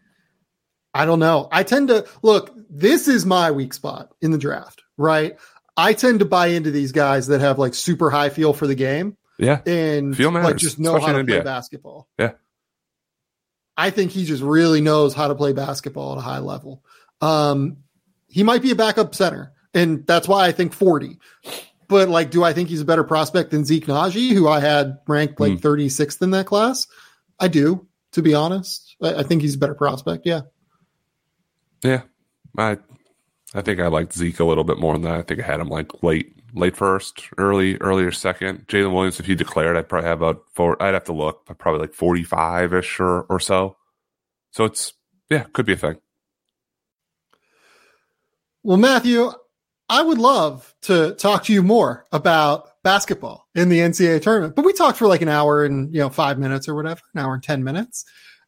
[0.93, 1.47] I don't know.
[1.51, 2.51] I tend to look.
[2.69, 4.81] This is my weak spot in the draft.
[4.97, 5.37] Right.
[5.75, 8.75] I tend to buy into these guys that have like super high feel for the
[8.75, 9.17] game.
[9.39, 9.61] Yeah.
[9.65, 12.07] And feel matters, like just know how to play basketball.
[12.19, 12.33] Yeah.
[13.75, 16.83] I think he just really knows how to play basketball at a high level.
[17.21, 17.77] Um,
[18.33, 21.19] he might be a backup center, and that's why I think 40.
[21.87, 24.97] But like, do I think he's a better prospect than Zeke Nnaji, who I had
[25.07, 25.59] ranked like mm.
[25.59, 26.87] 36th in that class?
[27.39, 28.95] I do, to be honest.
[29.01, 30.25] I, I think he's a better prospect.
[30.25, 30.41] Yeah.
[31.83, 32.01] Yeah.
[32.57, 32.79] I
[33.53, 35.19] I think I liked Zeke a little bit more than that.
[35.19, 38.67] I think I had him like late, late first, early, earlier second.
[38.67, 40.81] Jalen Williams, if he declared, I'd probably have about four.
[40.81, 43.77] I'd have to look, but probably like forty five ish or or so.
[44.49, 44.93] So it's
[45.29, 45.97] yeah, could be a thing.
[48.63, 49.31] Well, Matthew,
[49.89, 54.65] I would love to talk to you more about basketball in the NCAA tournament, but
[54.65, 57.33] we talked for like an hour and you know five minutes or whatever, an hour
[57.33, 58.05] and ten minutes,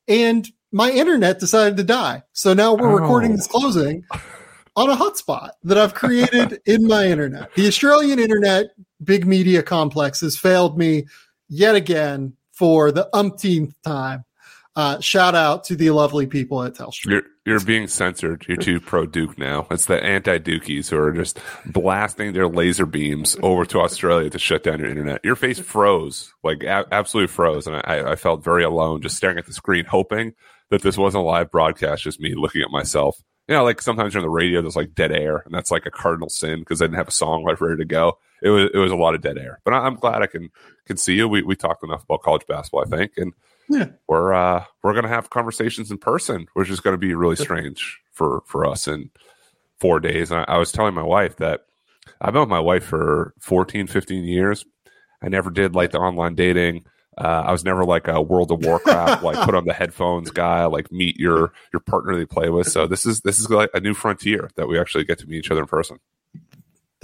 [0.08, 2.24] and my internet decided to die.
[2.34, 2.96] So now we're oh.
[2.96, 4.06] recording this closing
[4.76, 7.54] on a hotspot that I've created in my internet.
[7.56, 8.68] The Australian internet
[9.04, 11.06] big media complex has failed me
[11.50, 14.24] yet again for the umpteenth time.
[14.76, 17.12] Uh, shout out to the lovely people at Telstra.
[17.12, 18.46] You're, you're being censored.
[18.48, 19.68] You're too pro Duke now.
[19.70, 24.40] It's the anti Dukies who are just blasting their laser beams over to Australia to
[24.40, 25.24] shut down your internet.
[25.24, 27.68] Your face froze, like a- absolutely froze.
[27.68, 30.34] And I, I felt very alone just staring at the screen, hoping
[30.72, 33.22] that this wasn't a live broadcast, just me looking at myself.
[33.48, 35.86] You know, like sometimes you're on the radio, there's like dead air, and that's like
[35.86, 38.18] a cardinal sin because I didn't have a song like ready to go.
[38.42, 39.60] It was it was a lot of dead air.
[39.64, 40.50] But I, am glad I can
[40.88, 41.28] can see you.
[41.28, 43.34] We we talked enough about college basketball, I think, and
[43.70, 43.88] yeah.
[44.08, 48.44] we're uh we're gonna have conversations in person, which is gonna be really strange for
[48.46, 49.10] for us in
[49.80, 50.32] four days.
[50.32, 51.66] And I, I was telling my wife that
[52.22, 54.66] I've been with my wife for 14, 15 years.
[55.22, 56.86] I never did like the online dating.
[57.18, 60.66] Uh, I was never like a World of Warcraft, like put on the headphones guy,
[60.66, 62.68] like meet your your partner you play with.
[62.68, 65.38] So this is this is like a new frontier that we actually get to meet
[65.38, 66.00] each other in person.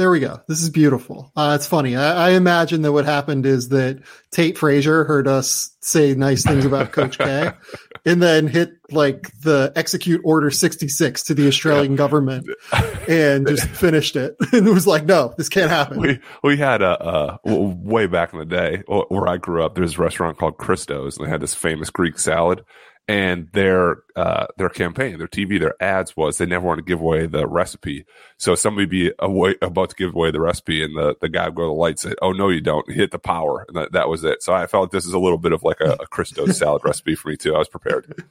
[0.01, 0.41] There we go.
[0.47, 1.31] This is beautiful.
[1.35, 1.95] Uh, it's funny.
[1.95, 4.01] I, I, imagine that what happened is that
[4.31, 7.51] Tate Frazier heard us say nice things about Coach K,
[8.07, 12.47] and then hit like the execute order 66 to the Australian government,
[13.07, 14.35] and just finished it.
[14.51, 15.99] And it was like, no, this can't happen.
[15.99, 19.75] We we had a, a way back in the day where I grew up.
[19.75, 22.63] There's a restaurant called Christo's, and they had this famous Greek salad
[23.07, 27.01] and their uh, their campaign, their TV, their ads was they never want to give
[27.01, 28.05] away the recipe.
[28.37, 31.55] So somebody be away, about to give away the recipe, and the, the guy would
[31.55, 34.09] go to the light said, "Oh no, you don't." Hit the power, and that, that
[34.09, 34.43] was it.
[34.43, 36.83] So I felt like this is a little bit of like a, a Christos salad
[36.85, 37.55] recipe for me too.
[37.55, 38.25] I was prepared.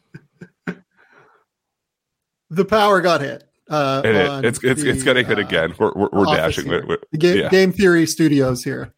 [2.51, 3.45] The power got hit.
[3.69, 5.75] Uh, it, it's it's the, it's going to hit uh, again.
[5.79, 6.69] We're we're, we're dashing.
[6.69, 7.49] We're, Game, yeah.
[7.49, 8.93] Game Theory Studios here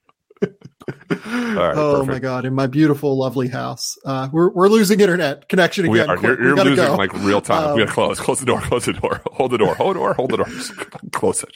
[1.10, 2.12] oh perfect.
[2.12, 2.44] my god!
[2.44, 5.92] In my beautiful, lovely house, uh, we're we're losing internet connection again.
[5.92, 6.18] We are.
[6.20, 6.96] You're, you're losing go.
[6.96, 7.70] like real time.
[7.70, 8.20] Um, we gotta close.
[8.20, 8.60] Close the door.
[8.60, 9.20] Close the door.
[9.32, 9.74] Hold the door.
[9.74, 10.14] Hold the door.
[10.14, 10.46] Hold the door.
[11.12, 11.54] close it.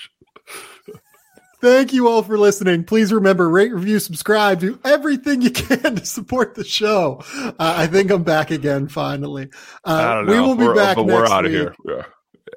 [1.61, 2.85] Thank you all for listening.
[2.85, 7.23] Please remember, rate, review, subscribe, do everything you can to support the show.
[7.35, 9.49] Uh, I think I'm back again finally.
[9.83, 10.97] Uh, we will be we're, back.
[10.97, 11.75] But we're out of here.
[11.85, 12.05] Yeah.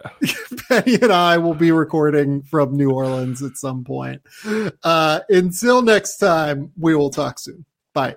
[0.69, 4.21] Penny and I will be recording from New Orleans at some point.
[4.83, 7.65] Uh, until next time, we will talk soon.
[7.93, 8.15] Bye.